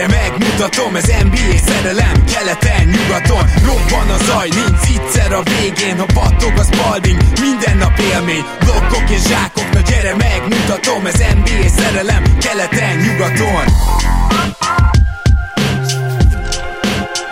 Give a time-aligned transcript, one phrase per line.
[0.00, 6.06] gyere megmutatom Ez NBA szerelem, keleten, nyugaton Robban a zaj, nincs egyszer a végén Ha
[6.14, 12.22] battog a spalding, minden nap élmény Blokkok és zsákok, na gyere megmutatom Ez NBA szerelem,
[12.44, 13.66] keleten, nyugaton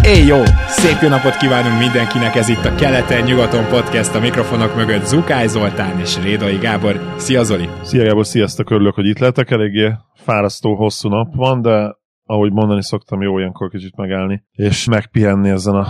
[0.05, 0.41] Éj jó!
[0.69, 6.01] Szép jó napot kívánunk mindenkinek, ez itt a Keleten-nyugaton podcast, a mikrofonok mögött Zukály Zoltán
[6.01, 7.15] és Rédai Gábor.
[7.17, 7.69] Szia Zoli!
[7.83, 11.98] Szia Gábor, sziasztok, örülök, hogy itt lehetek, eléggé fárasztó, hosszú nap van, de
[12.29, 15.87] ahogy mondani szoktam, jó ilyenkor kicsit megállni, és megpihenni ezen, a,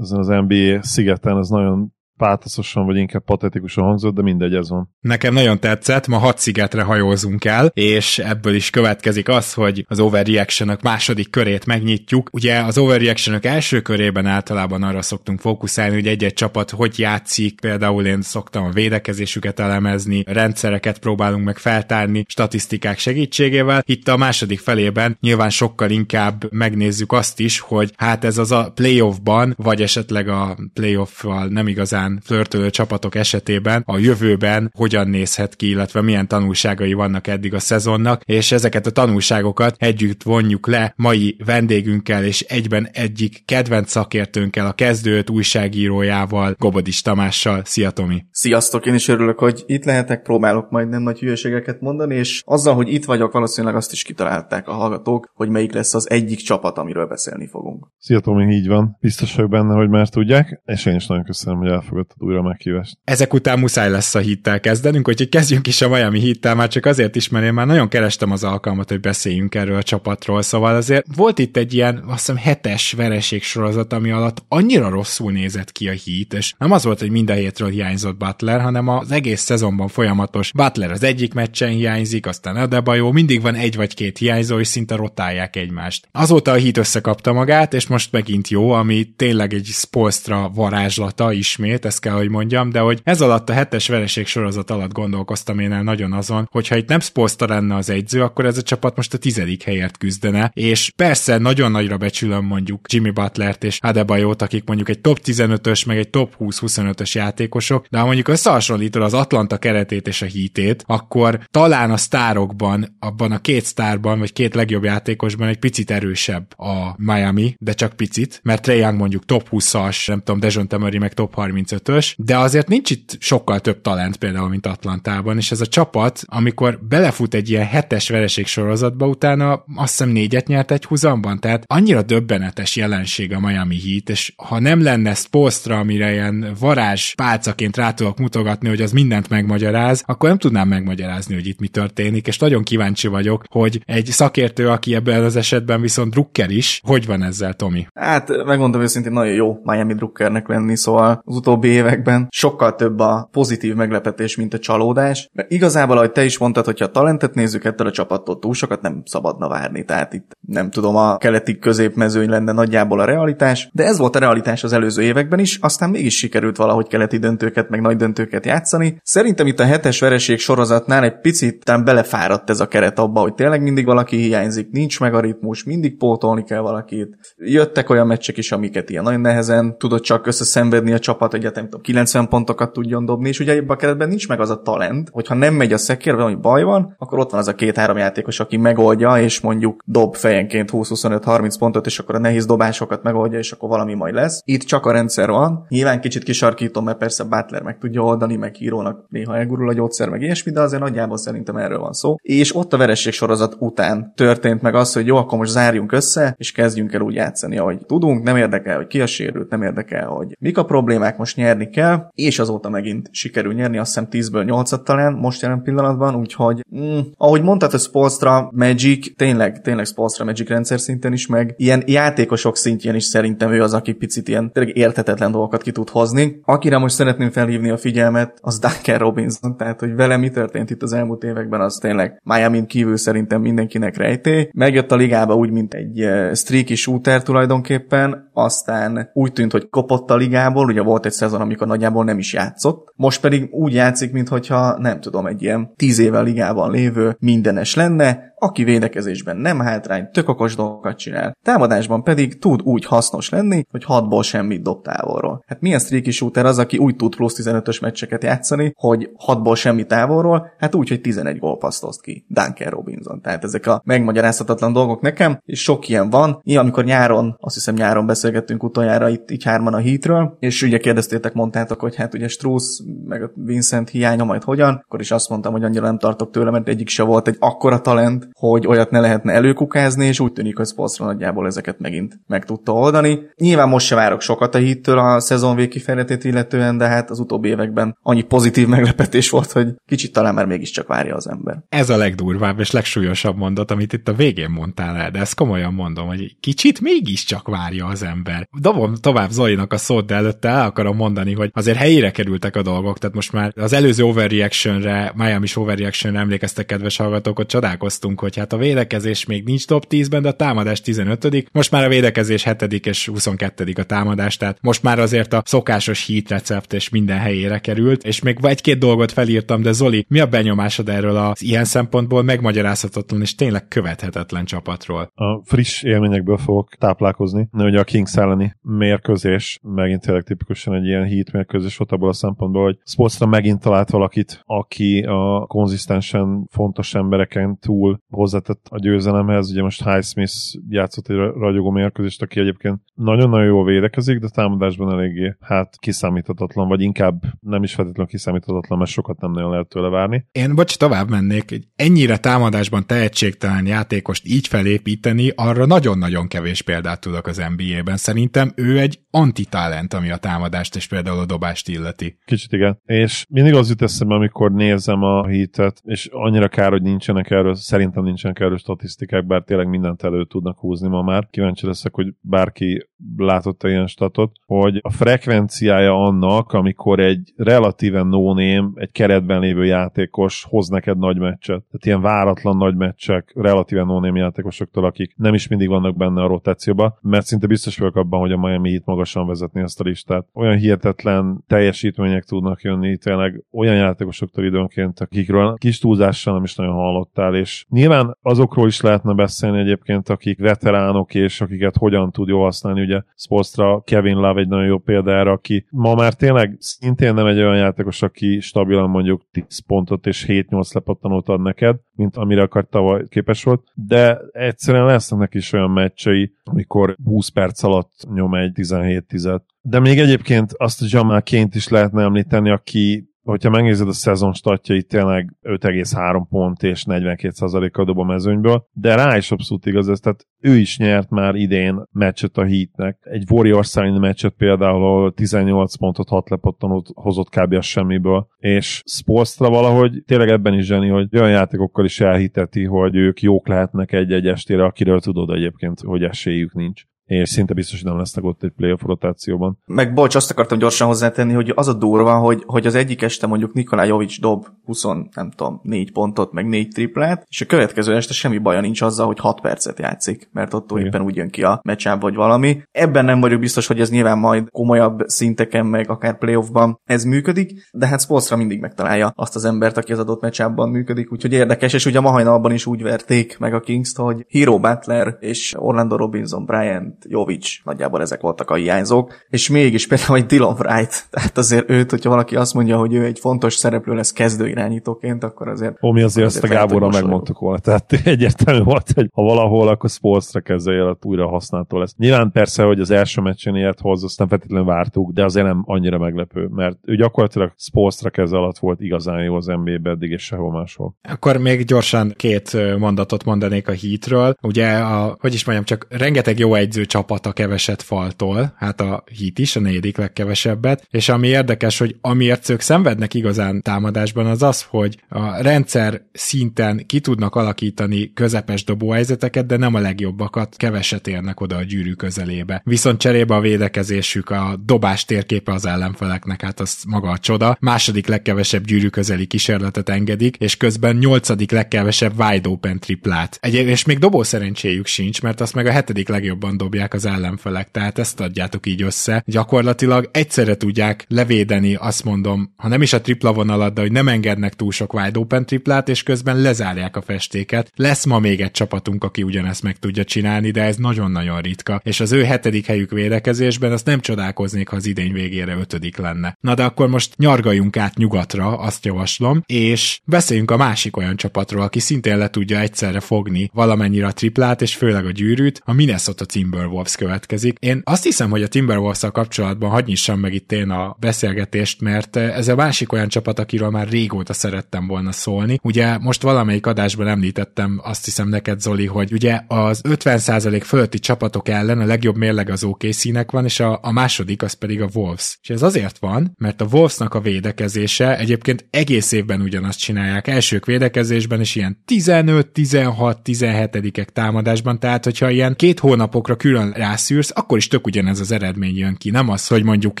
[0.00, 4.94] ezen az NBA szigeten, ez nagyon pátoszosan, vagy inkább patetikusan hangzott, de mindegy, ez van.
[5.00, 10.00] Nekem nagyon tetszett, ma hat szigetre hajózunk el, és ebből is következik az, hogy az
[10.00, 12.28] overreaction második körét megnyitjuk.
[12.32, 18.06] Ugye az overreaction első körében általában arra szoktunk fókuszálni, hogy egy-egy csapat hogy játszik, például
[18.06, 23.82] én szoktam a védekezésüket elemezni, rendszereket próbálunk meg feltárni, statisztikák segítségével.
[23.86, 28.72] Itt a második felében nyilván sokkal inkább megnézzük azt is, hogy hát ez az a
[28.74, 35.56] playoffban, vagy esetleg a playoff-val nem igazán igazán flörtölő csapatok esetében a jövőben hogyan nézhet
[35.56, 40.92] ki, illetve milyen tanulságai vannak eddig a szezonnak, és ezeket a tanulságokat együtt vonjuk le
[40.96, 47.62] mai vendégünkkel, és egyben egyik kedvenc szakértőnkkel, a kezdőt újságírójával, Gobodis Tamással.
[47.64, 48.24] Szia Tomi!
[48.30, 52.74] Sziasztok, én is örülök, hogy itt lehetek, próbálok majd nem nagy hülyeségeket mondani, és azzal,
[52.74, 56.78] hogy itt vagyok, valószínűleg azt is kitalálták a hallgatók, hogy melyik lesz az egyik csapat,
[56.78, 57.86] amiről beszélni fogunk.
[57.98, 58.96] Szia Tomi, így van.
[59.00, 62.42] Biztos vagyok benne, hogy már tudják, és én is nagyon köszönöm, hogy elfogadtad elfogadtad újra
[62.42, 62.98] meghívást.
[63.04, 66.86] Ezek után muszáj lesz a hittel kezdenünk, úgyhogy kezdjünk is a Miami hittel, már csak
[66.86, 70.74] azért is, mert én már nagyon kerestem az alkalmat, hogy beszéljünk erről a csapatról, szóval
[70.74, 75.72] azért volt itt egy ilyen, azt hiszem, hetes vereség sorozat, ami alatt annyira rosszul nézett
[75.72, 79.40] ki a hit, és nem az volt, hogy minden hétről hiányzott Butler, hanem az egész
[79.40, 84.58] szezonban folyamatos Butler az egyik meccsen hiányzik, aztán Adebayo, mindig van egy vagy két hiányzó,
[84.58, 86.08] és szinte rotálják egymást.
[86.12, 91.84] Azóta a hit összekapta magát, és most megint jó, ami tényleg egy Spolstra varázslata ismét,
[91.90, 95.72] ez kell, hogy mondjam, de hogy ez alatt a hetes vereség sorozat alatt gondolkoztam én
[95.72, 98.96] el nagyon azon, hogy ha itt nem Spolstra lenne az egyző, akkor ez a csapat
[98.96, 104.42] most a tizedik helyért küzdene, és persze nagyon nagyra becsülöm mondjuk Jimmy Butlert és Adebayot,
[104.42, 109.14] akik mondjuk egy top 15-ös, meg egy top 20-25-ös játékosok, de ha mondjuk összehasonlítod az
[109.14, 114.54] Atlanta keretét és a hítét, akkor talán a sztárokban, abban a két sztárban, vagy két
[114.54, 119.48] legjobb játékosban egy picit erősebb a Miami, de csak picit, mert Trae Young mondjuk top
[119.50, 123.80] 20-as, nem tudom, Dejon Murray meg top 30 35-ös, de azért nincs itt sokkal több
[123.80, 129.06] talent például, mint Atlantában, és ez a csapat, amikor belefut egy ilyen hetes vereség sorozatba,
[129.06, 134.32] utána azt hiszem négyet nyert egy húzamban, tehát annyira döbbenetes jelenség a Miami Heat, és
[134.36, 140.02] ha nem lenne Spolstra, amire ilyen varázs pálcaként rá tudok mutogatni, hogy az mindent megmagyaráz,
[140.06, 144.68] akkor nem tudnám megmagyarázni, hogy itt mi történik, és nagyon kíváncsi vagyok, hogy egy szakértő,
[144.68, 147.86] aki ebben az esetben viszont drukker is, hogy van ezzel, Tomi?
[147.94, 153.28] Hát megmondom őszintén, nagyon jó Miami drukkernek lenni, szóval az utóbbi években sokkal több a
[153.32, 157.64] pozitív meglepetés, mint a csalódás, mert igazából, ahogy te is mondtad, hogyha a talentet nézzük
[157.64, 162.28] ettől a csapattól, túl sokat nem szabadna várni, tehát itt nem tudom, a keleti középmezőny
[162.28, 166.16] lenne nagyjából a realitás, de ez volt a realitás az előző években is, aztán mégis
[166.16, 169.00] sikerült valahogy keleti döntőket, meg nagy döntőket játszani.
[169.02, 173.34] Szerintem itt a hetes vereség sorozatnál egy picit talán belefáradt ez a keret abba, hogy
[173.34, 177.16] tényleg mindig valaki hiányzik, nincs meg a ritmus, mindig pótolni kell valakit.
[177.36, 181.64] Jöttek olyan meccsek is, amiket ilyen nagyon nehezen tudott csak összeszenvedni a csapat, hogy nem
[181.64, 185.08] tudom, 90 pontokat tudjon dobni, és ugye ebben a keretben nincs meg az a talent,
[185.12, 188.40] hogyha nem megy a szekér, valami baj van, akkor ott van az a két-három játékos,
[188.40, 193.52] aki megoldja, és mondjuk dob fejenként 20-25-30 pontot, és akkor a nehéz dobásokat megoldja, és
[193.52, 194.42] akkor valami majd lesz.
[194.44, 195.64] Itt csak a rendszer van.
[195.68, 200.08] Nyilván kicsit kisarkítom, mert persze Butler meg tudja oldani, meg hírónak néha elgurul a gyógyszer,
[200.08, 202.14] meg ilyesmi, de azért nagyjából szerintem erről van szó.
[202.22, 206.34] És ott a vereség sorozat után történt meg az, hogy jó, akkor most zárjunk össze,
[206.38, 210.06] és kezdjünk el úgy játszani, ahogy tudunk, nem érdekel, hogy ki a sérült, nem érdekel,
[210.06, 214.44] hogy mik a problémák, most nyerni kell, és azóta megint sikerül nyerni, azt hiszem 10-ből
[214.44, 220.24] 8 talán most jelen pillanatban, úgyhogy mm, ahogy mondtad, a Spolstra Magic, tényleg, tényleg Spolstra
[220.24, 224.52] Magic rendszer szinten is, meg ilyen játékosok szintjén is szerintem ő az, aki picit ilyen
[224.52, 226.40] tényleg értetetlen dolgokat ki tud hozni.
[226.44, 230.82] Akire most szeretném felhívni a figyelmet, az Duncan Robinson, tehát hogy vele mi történt itt
[230.82, 234.50] az elmúlt években, az tényleg Miami kívül szerintem mindenkinek rejté.
[234.52, 240.10] Megjött a ligába úgy, mint egy eh, streaky shooter tulajdonképpen, aztán úgy tűnt, hogy kopott
[240.10, 242.92] a ligából, ugye volt egy szezon, amikor nagyjából nem is játszott.
[242.96, 248.30] Most pedig úgy játszik, mintha nem tudom, egy ilyen tíz éve ligában lévő mindenes lenne,
[248.42, 251.36] aki védekezésben nem hátrány, tök okos dolgokat csinál.
[251.42, 255.44] Támadásban pedig tud úgy hasznos lenni, hogy 6-ból semmit dob távolról.
[255.46, 259.84] Hát milyen streaky shooter az, aki úgy tud plusz 15-ös meccseket játszani, hogy 6-ból semmi
[259.84, 262.24] távolról, hát úgy, hogy 11 gólpaszt oszt ki.
[262.28, 263.20] Duncan Robinson.
[263.20, 266.40] Tehát ezek a megmagyarázhatatlan dolgok nekem, és sok ilyen van.
[266.42, 270.78] Ilyen, amikor nyáron, azt hiszem nyáron beszélgettünk utoljára itt így hárman a hitről, és ugye
[271.20, 275.28] kérdeztétek, mondtátok, hogy hát ugye Struss, meg a Vincent hiánya majd hogyan, akkor is azt
[275.28, 278.90] mondtam, hogy annyira nem tartok tőle, mert egyik se volt egy akkora talent, hogy olyat
[278.90, 283.20] ne lehetne előkukázni, és úgy tűnik, hogy Spolstra nagyjából ezeket megint meg tudta oldani.
[283.36, 287.48] Nyilván most se várok sokat a hittől a szezon végkifejletét illetően, de hát az utóbbi
[287.48, 291.62] években annyi pozitív meglepetés volt, hogy kicsit talán már mégiscsak várja az ember.
[291.68, 295.74] Ez a legdurvább és legsúlyosabb mondat, amit itt a végén mondtál el, de ezt komolyan
[295.74, 298.48] mondom, hogy kicsit mégiscsak várja az ember.
[298.60, 302.62] Dobom tovább Zolinak a szót, de előtte el akarom mondani, hogy azért helyére kerültek a
[302.62, 308.36] dolgok, tehát most már az előző overreactionre, Miami-s overreactionre emlékeztek kedves hallgatók, hogy csodálkoztunk, hogy
[308.36, 312.44] hát a védekezés még nincs top 10-ben, de a támadás 15 most már a védekezés
[312.44, 317.18] 7 és 22 a támadás, tehát most már azért a szokásos heat recept és minden
[317.18, 321.64] helyére került, és még egy-két dolgot felírtam, de Zoli, mi a benyomásod erről az ilyen
[321.64, 325.12] szempontból megmagyarázhatatlan és tényleg követhetetlen csapatról?
[325.14, 330.86] A friss élményekből fogok táplálkozni, de ugye a Kings elleni mérkőzés megint tényleg tipikusan egy
[330.86, 336.46] ilyen heat mérkőzés volt abból a szempontból, hogy Sportsra megint talált valakit, aki a konzisztensen
[336.50, 339.50] fontos embereken túl hozzátett a győzelemhez.
[339.50, 340.34] Ugye most Highsmith
[340.68, 346.80] játszott egy ragyogó mérkőzést, aki egyébként nagyon-nagyon jól védekezik, de támadásban eléggé hát kiszámíthatatlan, vagy
[346.80, 350.26] inkább nem is feltétlenül kiszámíthatatlan, mert sokat nem nagyon lehet tőle várni.
[350.32, 351.50] Én bocs, tovább mennék.
[351.50, 357.96] Egy ennyire támadásban tehetségtelen játékost így felépíteni, arra nagyon-nagyon kevés példát tudok az NBA-ben.
[357.96, 362.18] Szerintem ő egy antitalent, ami a támadást és például a dobást illeti.
[362.24, 362.80] Kicsit igen.
[362.84, 367.54] És mindig az jut eszembe, amikor nézem a hitet, és annyira kár, hogy nincsenek erről,
[367.54, 371.26] szerintem nincsenek erről statisztikák, bár tényleg mindent elő tudnak húzni ma már.
[371.30, 378.38] Kíváncsi leszek, hogy bárki látott ilyen statot, hogy a frekvenciája annak, amikor egy relatíven no
[378.74, 381.62] egy keretben lévő játékos hoz neked nagy meccset.
[381.62, 386.26] Tehát ilyen váratlan nagy meccsek, relatíven no játékosoktól, akik nem is mindig vannak benne a
[386.26, 390.26] rotációba, mert szinte biztos vagyok abban, hogy a Miami Heat magasan vezetni ezt a listát.
[390.32, 396.74] Olyan hihetetlen teljesítmények tudnak jönni, tényleg olyan játékosoktól időnként, akikről kis túlzással nem is nagyon
[396.74, 402.44] hallottál, és nyilván azokról is lehetne beszélni egyébként, akik veteránok, és akiket hogyan tud jól
[402.44, 407.26] használni, ugye Spolstra, Kevin Love egy nagyon jó példára, aki ma már tényleg szintén nem
[407.26, 412.42] egy olyan játékos, aki stabilan mondjuk 10 pontot és 7-8 lepattanót ad neked, mint amire
[412.42, 418.34] akar tavaly képes volt, de egyszerűen lesznek is olyan meccsei, amikor 20 perc alatt nyom
[418.34, 423.88] egy 17-10 de még egyébként azt a Jamal Ként is lehetne említeni, aki hogyha megnézed
[423.88, 429.66] a szezon statjait, tényleg 5,3 pont és 42%-kal dob a mezőnyből, de rá is abszolút
[429.66, 432.98] igaz ez, tehát ő is nyert már idén meccset a Heatnek.
[433.00, 437.52] Egy Warriors elleni meccset például, ahol 18 pontot, 6 lepottanót hozott kb.
[437.52, 442.96] a semmiből, és Spolstra valahogy tényleg ebben is zseni, hogy olyan játékokkal is elhiteti, hogy
[442.96, 447.90] ők jók lehetnek egy-egy estére, akiről tudod egyébként, hogy esélyük nincs és szinte biztos, hogy
[447.90, 449.58] nem lesznek ott egy playoff rotációban.
[449.66, 453.26] Meg bocs, azt akartam gyorsan hozzátenni, hogy az a durva, hogy, hogy az egyik este
[453.26, 454.82] mondjuk Nikolaj Jovic dob 20,
[455.14, 459.06] nem tudom, 4 pontot, meg 4 triplát, és a következő este semmi baja nincs azzal,
[459.06, 460.86] hogy 6 percet játszik, mert ott Igen.
[460.86, 462.62] éppen úgy jön ki a meccsáb vagy valami.
[462.70, 467.68] Ebben nem vagyok biztos, hogy ez nyilván majd komolyabb szinteken, meg akár playoffban ez működik,
[467.72, 471.72] de hát Spolstra mindig megtalálja azt az embert, aki az adott meccsában működik, úgyhogy érdekes,
[471.72, 475.54] és ugye a ma hajnalban is úgy verték meg a Kings-t, hogy Hero Butler és
[475.58, 481.06] Orlando Robinson Bryant Jovic, nagyjából ezek voltak a hiányzók, és mégis például egy Dylan Wright,
[481.10, 485.24] tehát azért őt, hogyha valaki azt mondja, hogy ő egy fontos szereplő lesz kezdő irányítóként,
[485.24, 485.76] akkor azért...
[485.82, 489.68] Ó, mi azért, azért ezt a Gáborra megmondtuk volna, tehát egyértelmű volt, hogy ha valahol,
[489.68, 491.94] akkor Spolstra kezdve újra használható lesz.
[491.96, 495.62] Nyilván persze, hogy az első meccsen ilyet hoz, azt nem feltétlenül vártuk, de azért nem
[495.66, 500.22] annyira meglepő, mert ő gyakorlatilag Spolstra keze alatt volt igazán jó az NBA-be eddig, és
[500.22, 500.94] sehol máshol.
[501.08, 504.34] Akkor még gyorsan két mondatot mondanék a Heatről.
[504.42, 509.04] Ugye, a, hogy is mondjam, csak rengeteg jó egyző csapat a keveset faltól, hát a
[509.16, 514.42] hit is a negyedik legkevesebbet, és ami érdekes, hogy amiért ők szenvednek igazán támadásban az
[514.42, 521.06] az, hogy a rendszer szinten ki tudnak alakítani közepes dobóhelyzeteket, de nem a legjobbakat, keveset
[521.06, 522.62] érnek oda a gyűrű közelébe.
[522.64, 527.56] Viszont cserébe a védekezésük, a dobás térképe az ellenfeleknek, hát az maga a csoda.
[527.60, 533.38] Második legkevesebb gyűrű közeli kísérletet engedik, és közben nyolcadik legkevesebb wide open triplát.
[533.40, 537.06] Egy, és még dobó szerencséjük sincs, mert azt meg a hetedik legjobban dobja dobják az
[537.06, 539.22] ellenfelek, tehát ezt adjátok így össze.
[539.26, 544.08] Gyakorlatilag egyszerre tudják levédeni, azt mondom, ha nem is a tripla vonalat, de hogy nem
[544.08, 547.70] engednek túl sok wide open triplát, és közben lezárják a festéket.
[547.76, 552.00] Lesz ma még egy csapatunk, aki ugyanezt meg tudja csinálni, de ez nagyon-nagyon ritka, és
[552.00, 556.36] az ő hetedik helyük védekezésben azt nem csodálkoznék, ha az idény végére ötödik lenne.
[556.40, 561.62] Na de akkor most nyargaljunk át nyugatra, azt javaslom, és beszéljünk a másik olyan csapatról,
[561.62, 566.24] aki szintén le tudja egyszerre fogni valamennyire a triplát, és főleg a gyűrűt, a Minnesota
[566.60, 567.56] Timberwolves következik.
[567.58, 572.16] Én azt hiszem, hogy a timberwolves kapcsolatban hagyj nyissam meg itt én a beszélgetést, mert
[572.16, 575.58] ez a másik olyan csapat, akiről már régóta szerettem volna szólni.
[575.62, 581.48] Ugye most valamelyik adásban említettem, azt hiszem neked Zoli, hogy ugye az 50% fölötti csapatok
[581.48, 585.38] ellen a legjobb mérleg az OKC-nek van, és a, a második az pedig a Wolves.
[585.42, 590.28] És ez azért van, mert a Wolvesnak a védekezése egyébként egész évben ugyanazt csinálják.
[590.28, 597.30] Elsők védekezésben is ilyen 15, 16, 17-ek támadásban, tehát hogyha ilyen két hónapokra külön rászűrsz,
[597.34, 599.10] akkor is tök ugyanez az eredmény jön ki.
[599.10, 600.00] Nem az, hogy mondjuk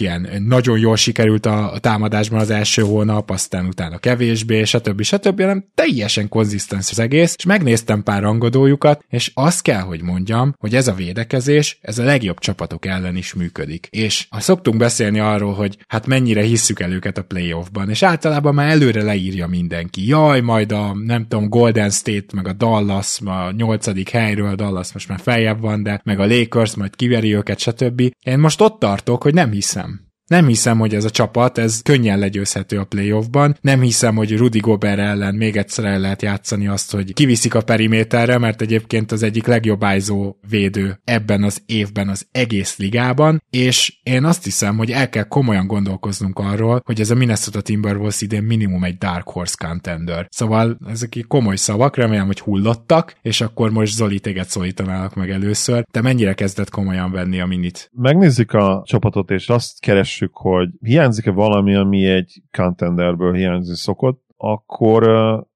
[0.00, 5.02] ilyen nagyon jól sikerült a támadásban az első hónap, aztán utána kevésbé, stb.
[5.02, 5.40] stb.
[5.40, 10.74] hanem teljesen konzisztens az egész, és megnéztem pár rangodójukat, és azt kell, hogy mondjam, hogy
[10.74, 13.88] ez a védekezés, ez a legjobb csapatok ellen is működik.
[13.90, 18.54] És ha szoktunk beszélni arról, hogy hát mennyire hisszük el őket a playoffban, és általában
[18.54, 20.06] már előre leírja mindenki.
[20.06, 25.08] Jaj, majd a, nem tudom, Golden State, meg a Dallas, a nyolcadik helyről, Dallas most
[25.08, 28.00] már feljebb van, de meg a Lakers majd kiveri őket, stb.
[28.24, 30.09] Én most ott tartok, hogy nem hiszem.
[30.30, 33.56] Nem hiszem, hogy ez a csapat, ez könnyen legyőzhető a playoffban.
[33.60, 37.60] Nem hiszem, hogy Rudy Gobert ellen még egyszer el lehet játszani azt, hogy kiviszik a
[37.60, 43.98] periméterre, mert egyébként az egyik legjobb ájzó védő ebben az évben az egész ligában, és
[44.02, 48.42] én azt hiszem, hogy el kell komolyan gondolkoznunk arról, hogy ez a Minnesota Timberwolves idén
[48.42, 50.26] minimum egy Dark Horse contender.
[50.28, 55.84] Szóval ezek komoly szavak, remélem, hogy hullottak, és akkor most Zoli téged szólítanálak meg először.
[55.90, 57.90] Te mennyire kezdett komolyan venni a minit?
[57.96, 64.28] Megnézzük a csapatot, és azt keres keressük, hogy hiányzik-e valami, ami egy contenderből hiányzni szokott,
[64.36, 65.02] akkor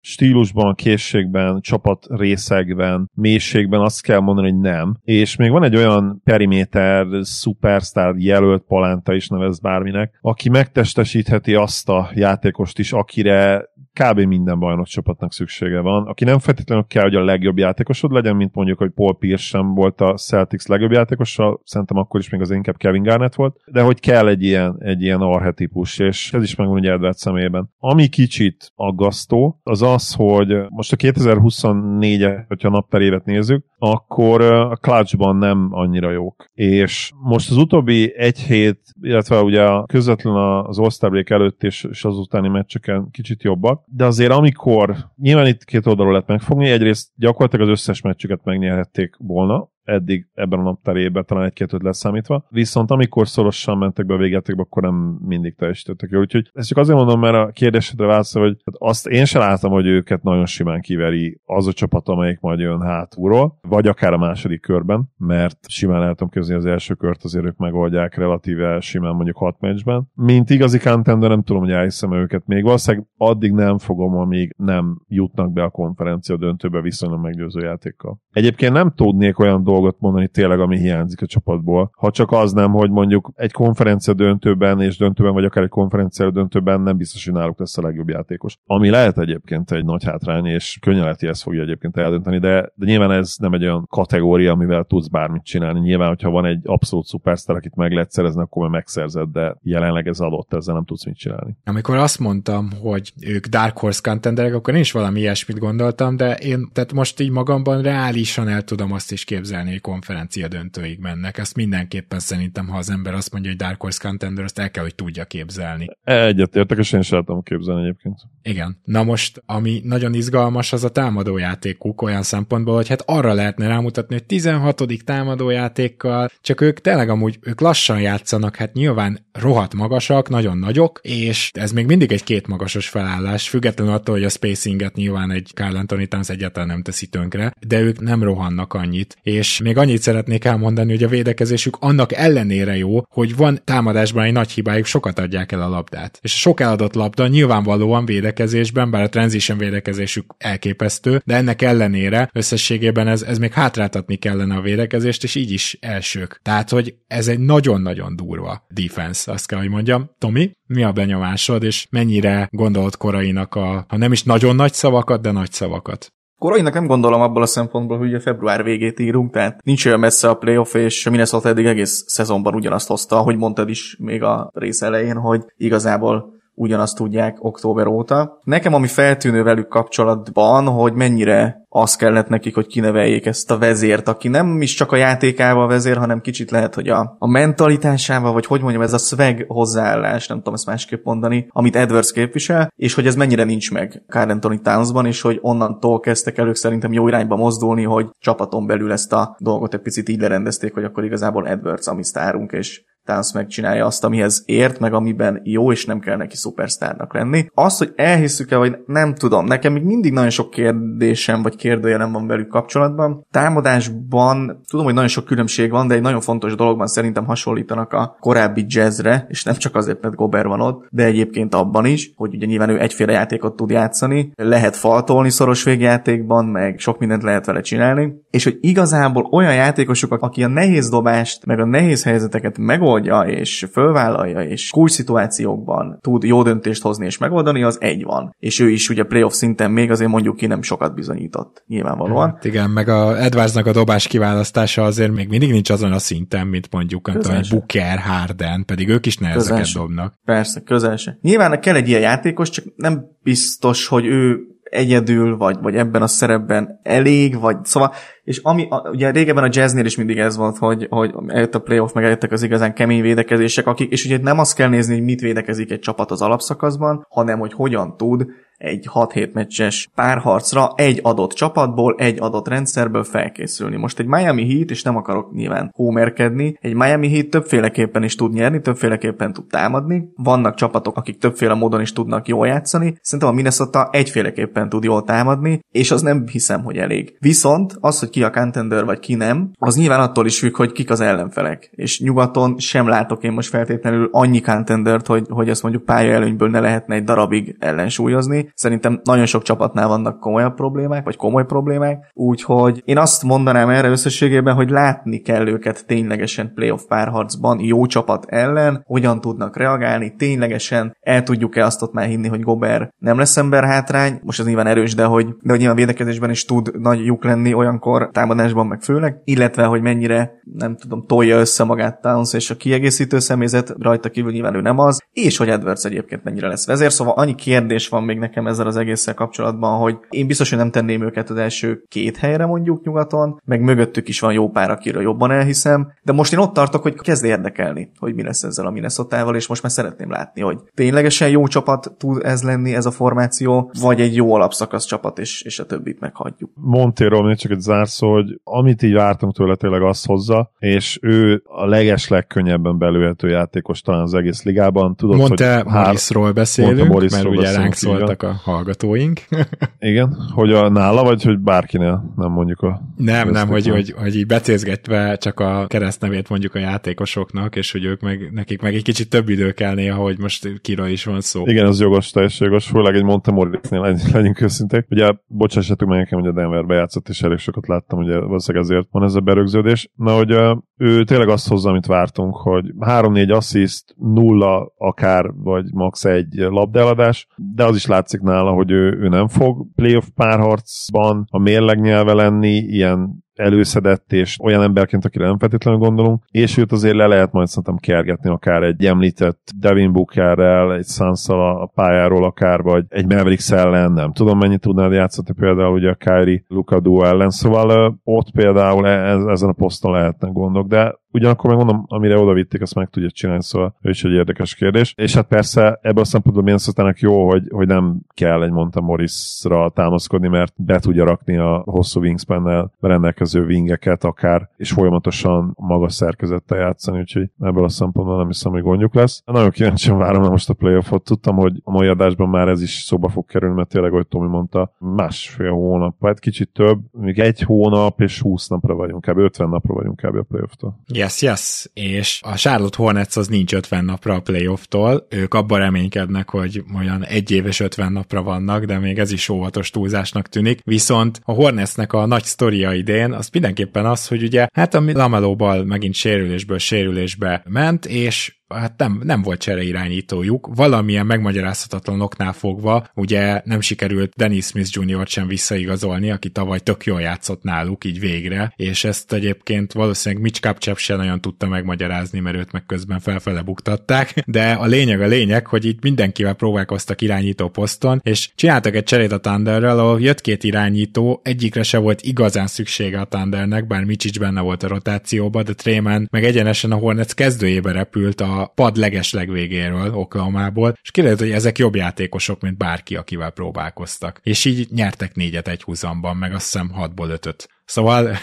[0.01, 4.97] stílusban, készségben, csapat részekben, mélységben azt kell mondani, hogy nem.
[5.03, 11.89] És még van egy olyan periméter, superstar jelölt palánta is nevez bárminek, aki megtestesítheti azt
[11.89, 14.21] a játékost is, akire kb.
[14.21, 18.55] minden bajnok csapatnak szüksége van, aki nem feltétlenül kell, hogy a legjobb játékosod legyen, mint
[18.55, 22.51] mondjuk, hogy Paul Pierce sem volt a Celtics legjobb játékosa, szerintem akkor is még az
[22.51, 26.55] inkább Kevin Garnett volt, de hogy kell egy ilyen, egy ilyen arhetipus, és ez is
[26.55, 27.71] megvan ugye Edward szemében.
[27.79, 34.77] Ami kicsit aggasztó, az az, hogy most a 2024-et, hogyha napper évet nézzük, akkor a
[34.77, 36.51] clutchban nem annyira jók.
[36.53, 40.35] És most az utóbbi egy hét, illetve ugye közvetlen
[40.67, 45.65] az Break előtt és, és az utáni meccseken kicsit jobbak, de azért amikor, nyilván itt
[45.65, 51.25] két oldalról lehet megfogni, egyrészt gyakorlatilag az összes meccsüket megnyerhették volna, eddig ebben a napterében,
[51.27, 52.47] talán egy-két leszámítva.
[52.49, 56.21] Viszont amikor szorosan mentek be a végjátékba, akkor nem mindig teljesítettek jól.
[56.21, 59.87] Úgyhogy ezt csak azért mondom, mert a kérdésedre válaszol, hogy azt én sem láttam, hogy
[59.87, 64.61] őket nagyon simán kiveri az a csapat, amelyik majd jön hátulról, vagy akár a második
[64.61, 69.61] körben, mert simán tudom képzelni az első kört, azért ők megoldják relatíve simán mondjuk hat
[69.61, 70.11] meccsben.
[70.15, 72.63] Mint igazi contender nem tudom, hogy elhiszem őket még.
[72.63, 78.19] Valószínűleg addig nem fogom, amíg nem jutnak be a konferencia döntőbe viszonylag meggyőző játékkal.
[78.31, 81.91] Egyébként nem tudnék olyan dolgot mondani tényleg, ami hiányzik a csapatból.
[81.97, 86.31] Ha csak az nem, hogy mondjuk egy konferencia döntőben és döntőben, vagy akár egy konferencia
[86.31, 88.59] döntőben nem biztos, hogy náluk lesz a legjobb játékos.
[88.67, 92.73] Ami lehet egyébként egy nagy hátrány, és könnyen lehet, hogy ezt fogja egyébként eldönteni, de,
[92.75, 95.81] de nyilván ez nem egy olyan kategória, amivel tudsz bármit csinálni.
[95.81, 100.07] Nyilván, hogyha van egy abszolút szupersztár, akit meg lehet szerezni, akkor már megszerzed, de jelenleg
[100.07, 101.57] ez adott, ezzel nem tudsz mit csinálni.
[101.65, 106.35] Amikor azt mondtam, hogy ők Dark Horse contenderek, akkor én is valami ilyesmit gondoltam, de
[106.35, 111.39] én tehát most így magamban reálisan el tudom azt is képzelni, hogy konferencia döntőig mennek.
[111.39, 114.83] Ezt mindenképpen szerintem, ha az ember azt mondja, hogy Dark Horse Contender, azt el kell,
[114.83, 115.87] hogy tudja képzelni.
[116.05, 118.19] Egyetértek, és én sem tudom képzelni egyébként.
[118.43, 118.81] Igen.
[118.85, 124.15] Na most, ami nagyon izgalmas, az a támadójátékuk olyan szempontból, hogy hát arra lehetne rámutatni,
[124.15, 124.83] hogy 16.
[125.05, 131.51] támadójátékkal, csak ők tényleg amúgy, ők lassan játszanak, hát nyilván rohadt magasak, nagyon nagyok, és
[131.53, 135.77] ez még mindig egy két magasos felállás, függetlenül attól, hogy a spacinget nyilván egy Carl
[135.77, 140.45] Anthony Towns egyáltalán nem teszi tönkre, de ők nem rohannak annyit, és még annyit szeretnék
[140.45, 145.53] elmondani, hogy a védekezésük annak ellenére jó, hogy van támadásban egy nagy hibájuk, sokat adják
[145.53, 146.19] el a labdát.
[146.23, 152.31] És a sok eladott labda nyilvánvalóan védekezésben, bár a transition védekezésük elképesztő, de ennek ellenére
[152.33, 156.41] összességében ez, ez még hátráltatni kellene a védekezést, és így is elsők.
[156.43, 160.11] Tehát, hogy ez egy nagyon-nagyon durva defense, azt kell, hogy mondjam.
[160.19, 165.23] Tomi, mi a benyomásod, és mennyire gondolt korainak a, ha nem is nagyon nagy szavakat,
[165.23, 166.13] de nagy szavakat?
[166.45, 170.29] Korainak nem gondolom abból a szempontból, hogy a február végét írunk, tehát nincs olyan messze
[170.29, 174.83] a playoff, és Minnesota eddig egész szezonban ugyanazt hozta, ahogy mondtad is még a rész
[174.83, 178.39] elején, hogy igazából ugyanazt tudják október óta.
[178.43, 184.09] Nekem ami feltűnő velük kapcsolatban, hogy mennyire az kellett nekik, hogy kineveljék ezt a vezért,
[184.09, 188.47] aki nem is csak a játékával vezér, hanem kicsit lehet, hogy a, a mentalitásával, vagy
[188.47, 192.95] hogy mondjam, ez a swag hozzáállás, nem tudom ezt másképp mondani, amit Edwards képvisel, és
[192.95, 197.09] hogy ez mennyire nincs meg Carl Anthony Townsban, és hogy onnantól kezdtek elők szerintem jó
[197.09, 201.49] irányba mozdulni, hogy csapaton belül ezt a dolgot egy picit így lerendezték, hogy akkor igazából
[201.49, 206.01] Edwards a mi sztárunk, és Towns megcsinálja azt, amihez ért, meg amiben jó, és nem
[206.01, 207.47] kell neki szupersztárnak lenni.
[207.55, 212.27] Az, hogy elhisszük-e, vagy nem tudom, nekem még mindig nagyon sok kérdésem, vagy kérdőjelem van
[212.27, 213.27] velük kapcsolatban.
[213.31, 218.17] Támadásban tudom, hogy nagyon sok különbség van, de egy nagyon fontos dologban szerintem hasonlítanak a
[218.21, 222.35] korábbi jazzre, és nem csak azért, mert Gober van ott, de egyébként abban is, hogy
[222.35, 227.47] ugye nyilván ő egyféle játékot tud játszani, lehet faltolni szoros végjátékban, meg sok mindent lehet
[227.47, 232.59] vele csinálni, és hogy igazából olyan játékosok, aki a nehéz dobást, meg a nehéz helyzeteket
[232.59, 238.05] megold megoldja és fölvállalja, és kulcs szituációkban tud jó döntést hozni és megoldani, az egy
[238.05, 238.35] van.
[238.39, 242.31] És ő is ugye playoff szinten még azért mondjuk ki nem sokat bizonyított, nyilvánvalóan.
[242.31, 246.47] Hát igen, meg a Edwardsnak a dobás kiválasztása azért még mindig nincs azon a szinten,
[246.47, 249.79] mint mondjuk a Booker, Harden, pedig ők is nehezeket közelse.
[249.79, 250.15] dobnak.
[250.25, 251.19] Persze, közel se.
[251.21, 256.07] Nyilván kell egy ilyen játékos, csak nem biztos, hogy ő egyedül, vagy, vagy ebben a
[256.07, 257.93] szerepben elég, vagy szóval,
[258.25, 261.61] és ami, a, ugye régebben a jazznél is mindig ez volt, hogy, hogy eljött a
[261.61, 265.05] playoff, meg eljöttek az igazán kemény védekezések, akik, és ugye nem azt kell nézni, hogy
[265.05, 268.27] mit védekezik egy csapat az alapszakaszban, hanem hogy hogyan tud
[268.57, 273.77] egy 6-7 meccses párharcra egy adott csapatból, egy adott rendszerből felkészülni.
[273.77, 278.33] Most egy Miami Heat, és nem akarok nyilván homerkedni, egy Miami Heat többféleképpen is tud
[278.33, 280.09] nyerni, többféleképpen tud támadni.
[280.17, 282.97] Vannak csapatok, akik többféle módon is tudnak jól játszani.
[283.01, 287.17] Szerintem a Minnesota egyféleképpen tud jól támadni, és az nem hiszem, hogy elég.
[287.19, 290.73] Viszont az, hogy ki a contender vagy ki nem, az nyilván attól is függ, hogy
[290.73, 291.71] kik az ellenfelek.
[291.73, 296.61] És nyugaton sem látok én most feltétlenül annyi contendert, hogy, hogy azt mondjuk pályaelőnyből ne
[296.61, 298.53] lehetne egy darabig ellensúlyozni.
[298.55, 303.89] Szerintem nagyon sok csapatnál vannak komolyabb problémák, vagy komoly problémák, úgyhogy én azt mondanám erre
[303.89, 310.97] összességében, hogy látni kell őket ténylegesen playoff párharcban, jó csapat ellen, hogyan tudnak reagálni, ténylegesen
[311.01, 314.67] el tudjuk-e azt ott már hinni, hogy Gober nem lesz ember hátrány, most ez nyilván
[314.67, 318.83] erős, de hogy, de hogy nyilván védekezésben is tud nagy lyuk lenni olyankor, támadásban meg
[318.83, 324.11] főleg, illetve, hogy mennyire, nem tudom, tolja össze magát Towns és a kiegészítő személyzet, rajta
[324.11, 327.89] kívül nyilván ő nem az, és hogy Edwards egyébként mennyire lesz vezér, szóval annyi kérdés
[327.89, 331.37] van még nekem ezzel az egésszel kapcsolatban, hogy én biztos, hogy nem tenném őket az
[331.37, 336.13] első két helyre mondjuk nyugaton, meg mögöttük is van jó pár, akiről jobban elhiszem, de
[336.13, 339.63] most én ott tartok, hogy kezd érdekelni, hogy mi lesz ezzel a minnesota és most
[339.63, 344.15] már szeretném látni, hogy ténylegesen jó csapat tud ez lenni, ez a formáció, vagy egy
[344.15, 346.51] jó alapszakasz csapat, és, és a többit meghagyjuk.
[346.55, 347.61] Montéról még csak egy
[347.95, 353.29] zárszó, hogy amit így vártunk tőle tényleg azt hozza, és ő a leges legkönnyebben belőhető
[353.29, 354.97] játékos talán az egész ligában.
[354.97, 359.21] Tudod, Monte hogy Morrisról beszélünk, Monte Morrisról mert ugye ránk szóltak a hallgatóink.
[359.79, 362.81] Igen, hogy a nála, vagy hogy bárkinél, nem mondjuk a...
[362.97, 367.85] Nem, nem, hogy, hogy, hogy így becézgetve csak a keresztnevét mondjuk a játékosoknak, és hogy
[367.85, 371.21] ők meg, nekik meg egy kicsit több idő kell néha, hogy most kira is van
[371.21, 371.43] szó.
[371.47, 374.87] Igen, az jogos, teljesen jogos, főleg egy Montemorisnél legyünk, őszinték.
[374.91, 378.89] Ugye bocsássatok meg nekem, hogy a Denverbe játszott, és elég sokat láttam, ugye valószínűleg ezért
[378.91, 379.91] van ez a berögződés.
[379.95, 380.31] Na, hogy
[380.77, 386.05] ő tényleg azt hozza, amit vártunk, hogy 3-4 assziszt, nulla akár, vagy max.
[386.05, 391.39] egy labdeladás, de az is látszik nála, hogy ő, ő nem fog playoff párharcban a
[391.39, 396.97] mérleg nyelve lenni, ilyen előszedett, és olyan emberként, akire nem feltétlenül gondolunk, és őt azért
[396.97, 402.63] le lehet majd szerintem kergetni akár egy említett Devin Bookerrel, egy Sansa a pályáról akár,
[402.63, 407.05] vagy egy Mavericks ellen, nem tudom mennyit tudnád játszani például ugye a Kyrie Luka duo
[407.05, 412.33] ellen, szóval ott például e- ezen a poszton lehetnek gondok, de Ugyanakkor megmondom, amire oda
[412.33, 414.95] vitték, azt meg tudja csinálni, szóval ő is egy érdekes kérdés.
[414.97, 419.71] És hát persze ebből a szempontból minnesota jó, hogy, hogy nem kell egy Monta Morrisra
[419.75, 426.59] támaszkodni, mert be tudja rakni a hosszú wingspan rendelkező wingeket akár, és folyamatosan magas szerkezettel
[426.59, 429.23] játszani, úgyhogy ebből a szempontból nem hiszem, hogy gondjuk lesz.
[429.25, 431.05] Nagyon kíváncsian várom most a playoffot.
[431.05, 434.29] Tudtam, hogy a mai adásban már ez is szóba fog kerülni, mert tényleg, ahogy Tomi
[434.29, 439.19] mondta, másfél hónap, vagy kicsit több, még egy hónap és 20 napra vagyunk, kb.
[439.19, 440.17] 50 napra vagyunk kb.
[440.17, 440.79] a playofftól.
[441.05, 441.67] Yes, yes.
[441.75, 445.07] És a Charlotte Hornets az nincs 50 napra a playofftól.
[445.11, 449.71] Ők abban reménykednek, hogy olyan egy éves 50 napra vannak, de még ez is óvatos
[449.71, 450.61] túlzásnak tűnik.
[450.65, 455.65] Viszont a Hornetsnek a nagy sztoria idén az mindenképpen az, hogy ugye hát a Lamelóbal
[455.65, 463.41] megint sérülésből sérülésbe ment, és hát nem, nem volt csereirányítójuk, valamilyen megmagyarázhatatlan oknál fogva, ugye
[463.45, 465.07] nem sikerült Dennis Smith Jr.
[465.07, 470.41] sem visszaigazolni, aki tavaly tök jól játszott náluk, így végre, és ezt egyébként valószínűleg Mitch
[470.41, 475.07] Kapcsep sem nagyon tudta megmagyarázni, mert őt meg közben felfele buktatták, de a lényeg a
[475.07, 480.21] lényeg, hogy itt mindenkivel próbálkoztak irányító poszton, és csináltak egy cserét a Thunderrel, ahol jött
[480.21, 485.43] két irányító, egyikre se volt igazán szüksége a Thundernek, bár Micsics benne volt a rotációba,
[485.43, 491.21] de Tréman meg egyenesen a Hornets kezdőjébe repült a pad leges legvégéről, Oklahomából, és kiderült,
[491.21, 494.21] hogy ezek jobb játékosok, mint bárki, akivel próbálkoztak.
[494.23, 497.49] És így nyertek négyet egy húzamban, meg azt hiszem hatból ötöt.
[497.65, 498.17] Szóval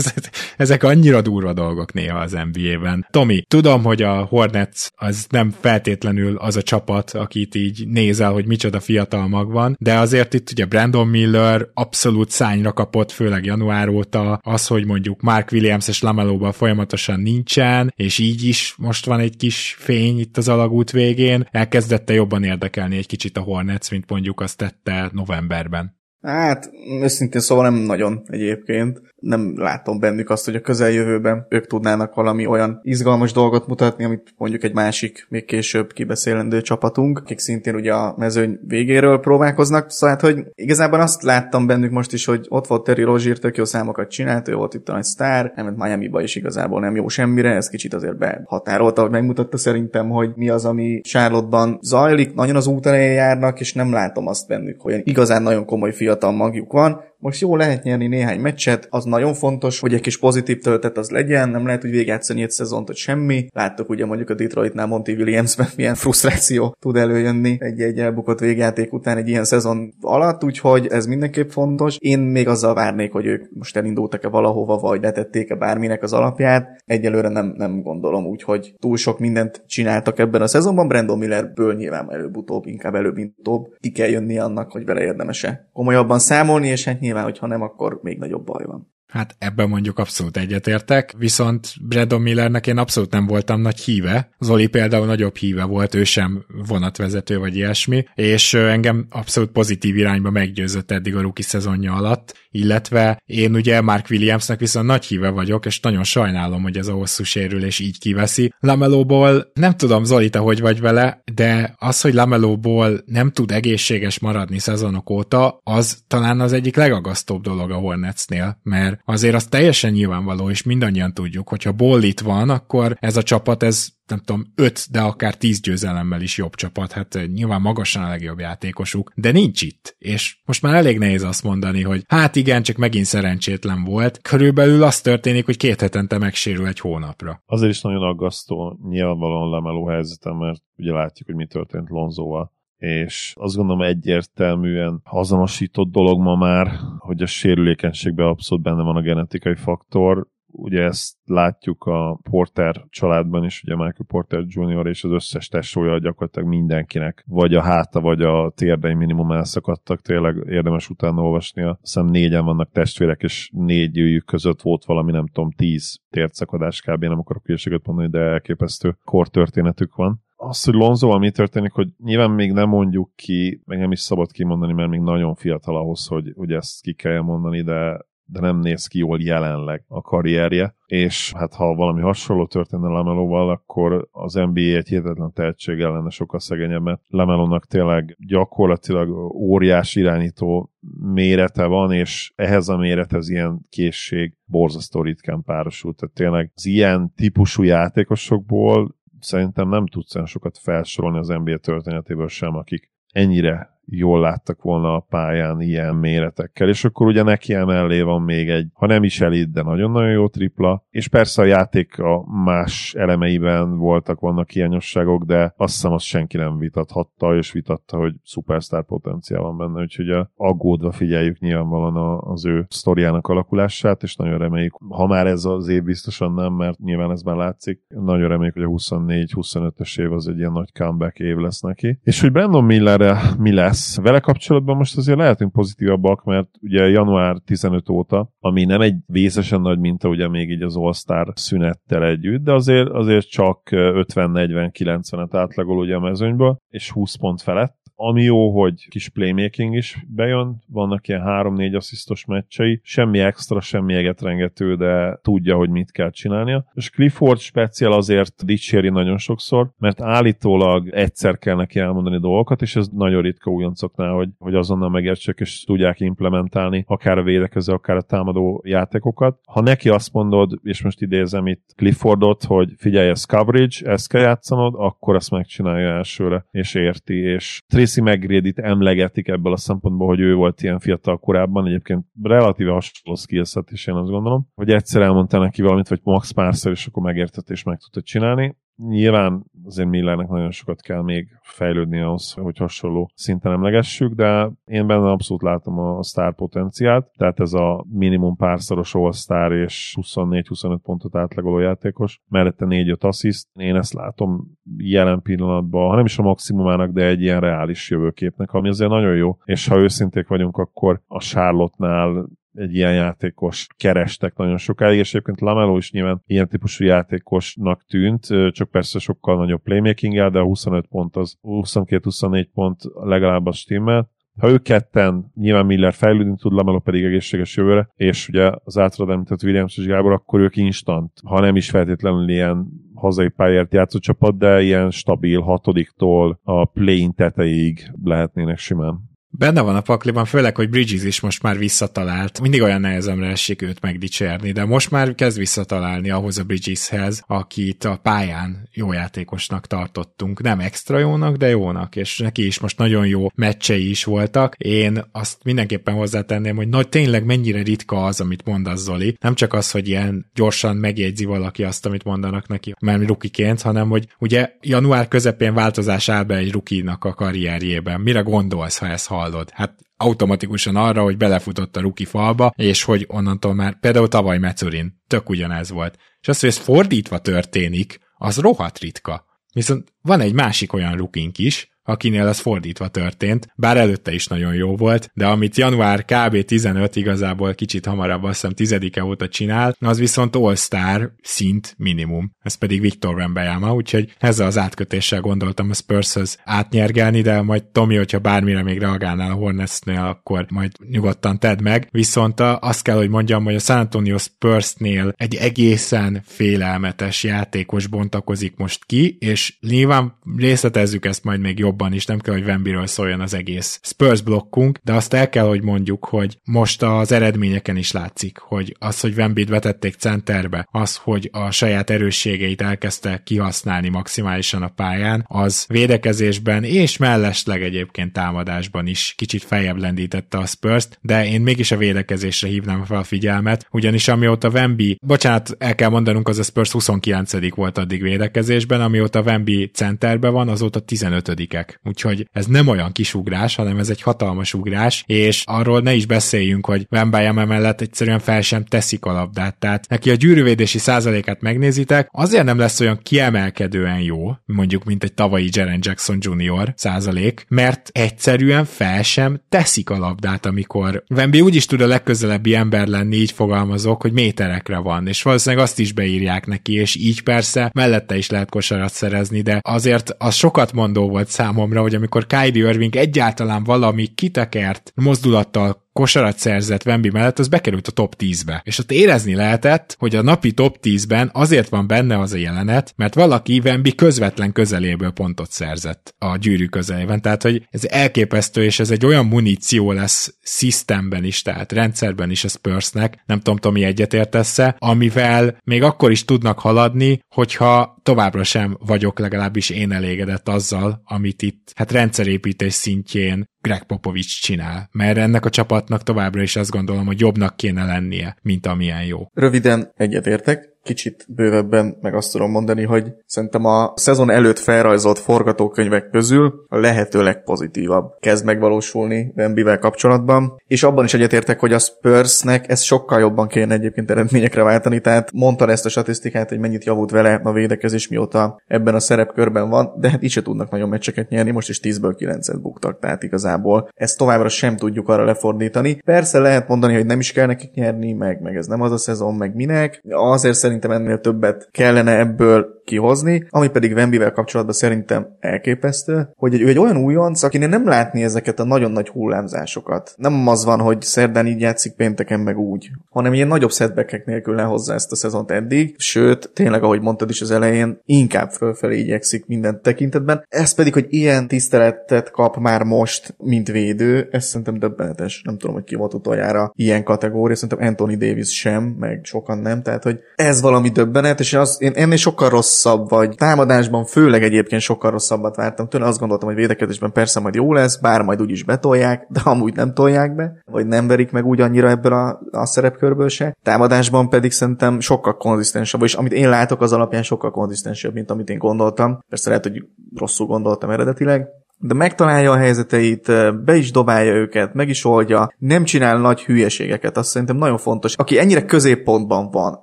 [0.56, 3.06] ezek annyira durva dolgok néha az NBA-ben.
[3.10, 8.46] Tomi, tudom, hogy a Hornets az nem feltétlenül az a csapat, akit így nézel, hogy
[8.46, 13.88] micsoda fiatal mag van, de azért itt ugye Brandon Miller abszolút szányra kapott, főleg január
[13.88, 19.20] óta, az, hogy mondjuk Mark Williams és Lamelóban folyamatosan nincsen, és így is most van
[19.20, 24.10] egy kis fény itt az alagút végén, elkezdette jobban érdekelni egy kicsit a Hornets, mint
[24.10, 25.97] mondjuk azt tette novemberben.
[26.22, 32.14] Hát, őszintén szóval nem nagyon egyébként nem látom bennük azt, hogy a közeljövőben ők tudnának
[32.14, 37.74] valami olyan izgalmas dolgot mutatni, amit mondjuk egy másik, még később kibeszélendő csapatunk, akik szintén
[37.74, 42.46] ugye a mezőny végéről próbálkoznak, szóval hát, hogy igazából azt láttam bennük most is, hogy
[42.48, 45.74] ott volt Terry Rozier, tök jó számokat csinált, ő volt itt a nagy sztár, nem
[45.76, 50.48] Miami-ba is igazából nem jó semmire, ez kicsit azért behatárolta, hogy megmutatta szerintem, hogy mi
[50.48, 55.42] az, ami Charlotte-ban zajlik, nagyon az út járnak, és nem látom azt bennük, hogy igazán
[55.42, 59.94] nagyon komoly fiatal magjuk van, most jó lehet nyerni néhány meccset, az nagyon fontos, hogy
[59.94, 63.46] egy kis pozitív töltet az legyen, nem lehet úgy végigjátszani egy szezont, hogy semmi.
[63.52, 69.16] Láttuk ugye mondjuk a Detroitnál Monty Williamsben milyen frusztráció tud előjönni egy-egy elbukott végjáték után
[69.16, 71.96] egy ilyen szezon alatt, úgyhogy ez mindenképp fontos.
[71.98, 76.82] Én még azzal várnék, hogy ők most elindultak-e valahova, vagy letették-e bárminek az alapját.
[76.84, 80.88] Egyelőre nem, nem gondolom, úgyhogy túl sok mindent csináltak ebben a szezonban.
[80.88, 86.68] Brandon Millerből nyilván előbb-utóbb, inkább előbb-utóbb ki kell jönni annak, hogy vele érdemese komolyabban számolni,
[86.68, 88.96] és hát nyilván, hogyha nem, akkor még nagyobb baj van.
[89.12, 94.30] Hát ebben mondjuk abszolút egyetértek, viszont Brandon Millernek én abszolút nem voltam nagy híve.
[94.38, 100.30] Zoli például nagyobb híve volt, ő sem vonatvezető vagy ilyesmi, és engem abszolút pozitív irányba
[100.30, 105.66] meggyőzött eddig a rookie szezonja alatt, illetve én ugye Mark Williamsnek viszont nagy híve vagyok,
[105.66, 108.52] és nagyon sajnálom, hogy ez a hosszú sérülés így kiveszi.
[108.60, 114.18] Lamelóból nem tudom, Zoli, te hogy vagy vele, de az, hogy Lamelóból nem tud egészséges
[114.18, 119.92] maradni szezonok óta, az talán az egyik legagasztóbb dolog a Hornetsnél, mert azért az teljesen
[119.92, 124.52] nyilvánvaló, és mindannyian tudjuk, hogyha Boll itt van, akkor ez a csapat, ez nem tudom,
[124.54, 129.12] öt, de akár tíz győzelemmel is jobb csapat, hát eh, nyilván magasan a legjobb játékosuk,
[129.14, 133.04] de nincs itt, és most már elég nehéz azt mondani, hogy hát igen, csak megint
[133.04, 134.18] szerencsétlen volt.
[134.22, 137.42] Körülbelül az történik, hogy két hetente megsérül egy hónapra.
[137.46, 143.34] Azért is nagyon aggasztó nyilvánvalóan lemeló helyzetem, mert ugye látjuk, hogy mi történt Lonzóval és
[143.36, 149.54] azt gondolom egyértelműen azonosított dolog ma már, hogy a sérülékenységben abszolút benne van a genetikai
[149.54, 154.86] faktor, ugye ezt látjuk a Porter családban is, ugye Michael Porter Jr.
[154.86, 160.36] és az összes tesója gyakorlatilag mindenkinek, vagy a háta, vagy a térdei minimum elszakadtak, tényleg
[160.46, 161.62] érdemes utána olvasni.
[161.62, 167.04] Azt hiszem négyen vannak testvérek, és négy között volt valami, nem tudom, tíz tértszakadás kb.
[167.04, 172.30] nem akarok hülyeséget mondani, de elképesztő kortörténetük van az, hogy Lonzo, mi történik, hogy nyilván
[172.30, 176.32] még nem mondjuk ki, meg nem is szabad kimondani, mert még nagyon fiatal ahhoz, hogy,
[176.36, 181.32] hogy ezt ki kell mondani, de de nem néz ki jól jelenleg a karrierje, és
[181.32, 186.82] hát ha valami hasonló történne Lamelóval, akkor az NBA egy hihetetlen tehetség lenne sokkal szegényebb,
[186.82, 190.72] mert Lamelónak tényleg gyakorlatilag óriás irányító
[191.12, 195.96] mérete van, és ehhez a mérethez ilyen készség borzasztó ritkán párosult.
[195.96, 202.28] Tehát tényleg az ilyen típusú játékosokból szerintem nem tudsz olyan sokat felsorolni az NBA történetéből
[202.28, 208.00] sem, akik ennyire jól láttak volna a pályán ilyen méretekkel, és akkor ugye neki emellé
[208.00, 211.98] van még egy, ha nem is elit, de nagyon-nagyon jó tripla, és persze a játék
[211.98, 217.96] a más elemeiben voltak, vannak hiányosságok, de azt hiszem azt senki nem vitathatta, és vitatta,
[217.96, 224.38] hogy szupersztár potenciál van benne, úgyhogy aggódva figyeljük nyilvánvalóan az ő sztoriának alakulását, és nagyon
[224.38, 228.54] reméljük, ha már ez az év biztosan nem, mert nyilván ez már látszik, nagyon reméljük,
[228.54, 231.98] hogy a 24-25-ös év az egy ilyen nagy comeback év lesz neki.
[232.02, 233.98] És hogy Brandon Millerre mi lesz, lesz.
[234.02, 239.60] Vele kapcsolatban most azért lehetünk pozitívabbak, mert ugye január 15 óta, ami nem egy vészesen
[239.60, 245.78] nagy minta, ugye még így az All-Star szünettel együtt, de azért, azért csak 50-40-90-et átlagol
[245.78, 251.08] ugye a mezőnyből, és 20 pont felett, ami jó, hogy kis playmaking is bejön, vannak
[251.08, 256.64] ilyen 3-4 asszisztos meccsei, semmi extra, semmi egetrengető, de tudja, hogy mit kell csinálnia.
[256.74, 262.76] És Clifford speciál azért dicséri nagyon sokszor, mert állítólag egyszer kell neki elmondani dolgokat, és
[262.76, 267.96] ez nagyon ritka újoncoknál, hogy, hogy azonnal megértsék és tudják implementálni akár a védekező, akár
[267.96, 269.38] a támadó játékokat.
[269.46, 274.20] Ha neki azt mondod, és most idézem itt Cliffordot, hogy figyelj, ez coverage, ezt kell
[274.20, 280.20] játszanod, akkor ezt megcsinálja elsőre, és érti, és Tracy McGrady-t emlegetik ebből a szempontból, hogy
[280.20, 285.02] ő volt ilyen fiatal korábban, egyébként relatíve hasonló skillset is én azt gondolom, hogy egyszer
[285.02, 288.56] elmondta neki valamit, vagy max párszor, és akkor megértett és meg tudta csinálni.
[288.86, 294.86] Nyilván azért Millernek nagyon sokat kell még fejlődni ahhoz, hogy hasonló szinten emlegessük, de én
[294.86, 301.16] benne abszolút látom a sztár potenciált, tehát ez a minimum párszoros all és 24-25 pontot
[301.16, 306.90] átlagoló játékos, mellette 4-5 assziszt, én ezt látom jelen pillanatban, ha nem is a maximumának,
[306.90, 311.18] de egy ilyen reális jövőképnek, ami azért nagyon jó, és ha őszinték vagyunk, akkor a
[311.18, 317.84] Charlotte-nál egy ilyen játékos kerestek nagyon sokáig, és egyébként Lamelo is nyilván ilyen típusú játékosnak
[317.88, 323.52] tűnt, csak persze sokkal nagyobb playmaking de a 25 pont az 22-24 pont legalább a
[323.52, 324.10] stimmel.
[324.38, 329.12] Ha ők ketten, nyilván Miller fejlődni tud, Lamelo pedig egészséges jövőre, és ugye az általad
[329.12, 333.98] említett Williams és Gábor, akkor ők instant, ha nem is feltétlenül ilyen hazai pályárt játszó
[333.98, 339.07] csapat, de ilyen stabil hatodiktól a play tetejéig lehetnének simán.
[339.30, 342.40] Benne van a pakliban, főleg, hogy Bridges is most már visszatalált.
[342.40, 347.84] Mindig olyan nehezemre esik őt megdicsérni, de most már kezd visszatalálni ahhoz a Bridgeshez, akit
[347.84, 350.42] a pályán jó játékosnak tartottunk.
[350.42, 354.54] Nem extra jónak, de jónak, és neki is most nagyon jó meccsei is voltak.
[354.56, 359.16] Én azt mindenképpen hozzátenném, hogy nagy tényleg mennyire ritka az, amit mondasz Zoli.
[359.20, 363.88] Nem csak az, hogy ilyen gyorsan megjegyzi valaki azt, amit mondanak neki, mert rukiként, hanem
[363.88, 368.00] hogy ugye január közepén változás áll be egy rukinak a karrierjében.
[368.00, 369.06] Mire gondolsz, ha ez?
[369.18, 369.50] Hallod.
[369.50, 375.02] Hát automatikusan arra, hogy belefutott a ruki falba, és hogy onnantól már például tavaly Metzurin
[375.06, 375.98] tök ugyanez volt.
[376.20, 379.24] És az, hogy ez fordítva történik, az rohadt ritka.
[379.52, 384.54] Viszont van egy másik olyan rukink is, akinél ez fordítva történt, bár előtte is nagyon
[384.54, 386.44] jó volt, de amit január kb.
[386.44, 392.32] 15 igazából kicsit hamarabb, azt hiszem 10 -e óta csinál, az viszont All-Star szint minimum.
[392.42, 397.96] Ez pedig Viktor Wembanyama, úgyhogy ezzel az átkötéssel gondoltam a Spurshöz átnyergelni, de majd Tomi,
[397.96, 401.88] hogyha bármire még reagálnál a Hornetsnél, akkor majd nyugodtan tedd meg.
[401.90, 408.56] Viszont azt kell, hogy mondjam, hogy a San Antonio Spursnél egy egészen félelmetes játékos bontakozik
[408.56, 412.86] most ki, és nyilván részletezzük ezt majd még jobb jobban is, nem kell, hogy Wembiről
[412.86, 417.76] szóljon az egész Spurs blokkunk, de azt el kell, hogy mondjuk, hogy most az eredményeken
[417.76, 423.88] is látszik, hogy az, hogy Wembit vetették centerbe, az, hogy a saját erősségeit elkezdte kihasználni
[423.88, 430.88] maximálisan a pályán, az védekezésben és mellesleg egyébként támadásban is kicsit feljebb lendítette a spurs
[431.00, 435.88] de én mégis a védekezésre hívnám fel a figyelmet, ugyanis amióta Wemby, bocsánat, el kell
[435.88, 441.80] mondanunk, az a Spurs 29 volt addig védekezésben, amióta Wemby centerbe van, azóta 15-ek léptek.
[441.84, 446.06] Úgyhogy ez nem olyan kis ugrás, hanem ez egy hatalmas ugrás, és arról ne is
[446.06, 449.58] beszéljünk, hogy Wembayama mellett egyszerűen fel sem teszik a labdát.
[449.58, 455.14] Tehát neki a gyűrűvédési százalékát megnézitek, azért nem lesz olyan kiemelkedően jó, mondjuk, mint egy
[455.14, 456.72] tavalyi Jaren Jackson Jr.
[456.76, 462.54] százalék, mert egyszerűen fel sem teszik a labdát, amikor Wemby úgy is tud a legközelebbi
[462.54, 467.22] ember lenni, így fogalmazok, hogy méterekre van, és valószínűleg azt is beírják neki, és így
[467.22, 471.94] persze mellette is lehet kosarat szerezni, de azért az sokat mondó volt számomra, számomra, hogy
[471.94, 478.14] amikor Kyrie Irving egyáltalán valami kitekert mozdulattal kosarat szerzett Wemby mellett, az bekerült a top
[478.18, 478.62] 10-be.
[478.64, 482.92] És ott érezni lehetett, hogy a napi top 10-ben azért van benne az a jelenet,
[482.96, 487.20] mert valaki Wemby közvetlen közeléből pontot szerzett a gyűrű közelében.
[487.22, 492.44] Tehát, hogy ez elképesztő, és ez egy olyan muníció lesz systemben is, tehát rendszerben is
[492.44, 498.76] a Spursnek, nem tudom, Tomi egyetértesz-e, amivel még akkor is tudnak haladni, hogyha továbbra sem
[498.80, 505.44] vagyok legalábbis én elégedett azzal, amit itt hát rendszerépítés szintjén Greg Popovich csinál, mert ennek
[505.44, 509.26] a csapatnak továbbra is azt gondolom, hogy jobbnak kéne lennie, mint amilyen jó.
[509.34, 516.10] Röviden egyetértek, kicsit bővebben meg azt tudom mondani, hogy szerintem a szezon előtt felrajzolt forgatókönyvek
[516.10, 522.68] közül a lehető legpozitívabb kezd megvalósulni Wembivel kapcsolatban, és abban is egyetértek, hogy a Spursnek
[522.68, 527.10] ez sokkal jobban kéne egyébként eredményekre váltani, tehát mondta ezt a statisztikát, hogy mennyit javult
[527.10, 531.28] vele a védekezés, mióta ebben a szerepkörben van, de hát így se tudnak nagyon meccseket
[531.28, 536.00] nyerni, most is 10-ből 9-et buktak, tehát igazából ezt továbbra sem tudjuk arra lefordítani.
[536.04, 538.98] Persze lehet mondani, hogy nem is kell nekik nyerni, meg, meg ez nem az a
[538.98, 540.00] szezon, meg minek.
[540.10, 546.60] Azért szerintem ennél többet kellene ebből kihozni, ami pedig Wembivel kapcsolatban szerintem elképesztő, hogy egy,
[546.60, 550.14] ő egy olyan újonc, akinél nem látni ezeket a nagyon nagy hullámzásokat.
[550.16, 554.54] Nem az van, hogy szerdán így játszik, pénteken meg úgy, hanem ilyen nagyobb setbackek nélkül
[554.54, 559.46] lehozza ezt a szezont eddig, sőt, tényleg, ahogy mondtad is az elején, inkább fölfelé igyekszik
[559.46, 560.44] minden tekintetben.
[560.48, 565.42] Ez pedig, hogy ilyen tiszteletet kap már most, mint védő, ez szerintem döbbenetes.
[565.44, 569.82] Nem tudom, hogy ki volt utoljára ilyen kategória, szerintem Anthony Davis sem, meg sokan nem,
[569.82, 573.34] tehát hogy ez valami döbbenet, és az, én ennél sokkal rosszabb vagy.
[573.36, 577.96] Támadásban főleg egyébként sokkal rosszabbat vártam tőle, azt gondoltam, hogy védekezésben persze majd jó lesz,
[577.96, 581.88] bár majd úgyis betolják, de amúgy nem tolják be, vagy nem verik meg úgy annyira
[581.88, 583.56] ebből a, a szerepkörből se.
[583.62, 588.48] Támadásban pedig szerintem sokkal konzisztensebb, és amit én látok az alapján sokkal konzisztensebb, mint amit
[588.48, 589.18] én gondoltam.
[589.28, 589.84] Persze lehet, hogy
[590.16, 591.48] rosszul gondoltam eredetileg,
[591.78, 593.32] de megtalálja a helyzeteit,
[593.64, 598.14] be is dobálja őket, meg is oldja, nem csinál nagy hülyeségeket, azt szerintem nagyon fontos.
[598.16, 599.82] Aki ennyire középpontban van,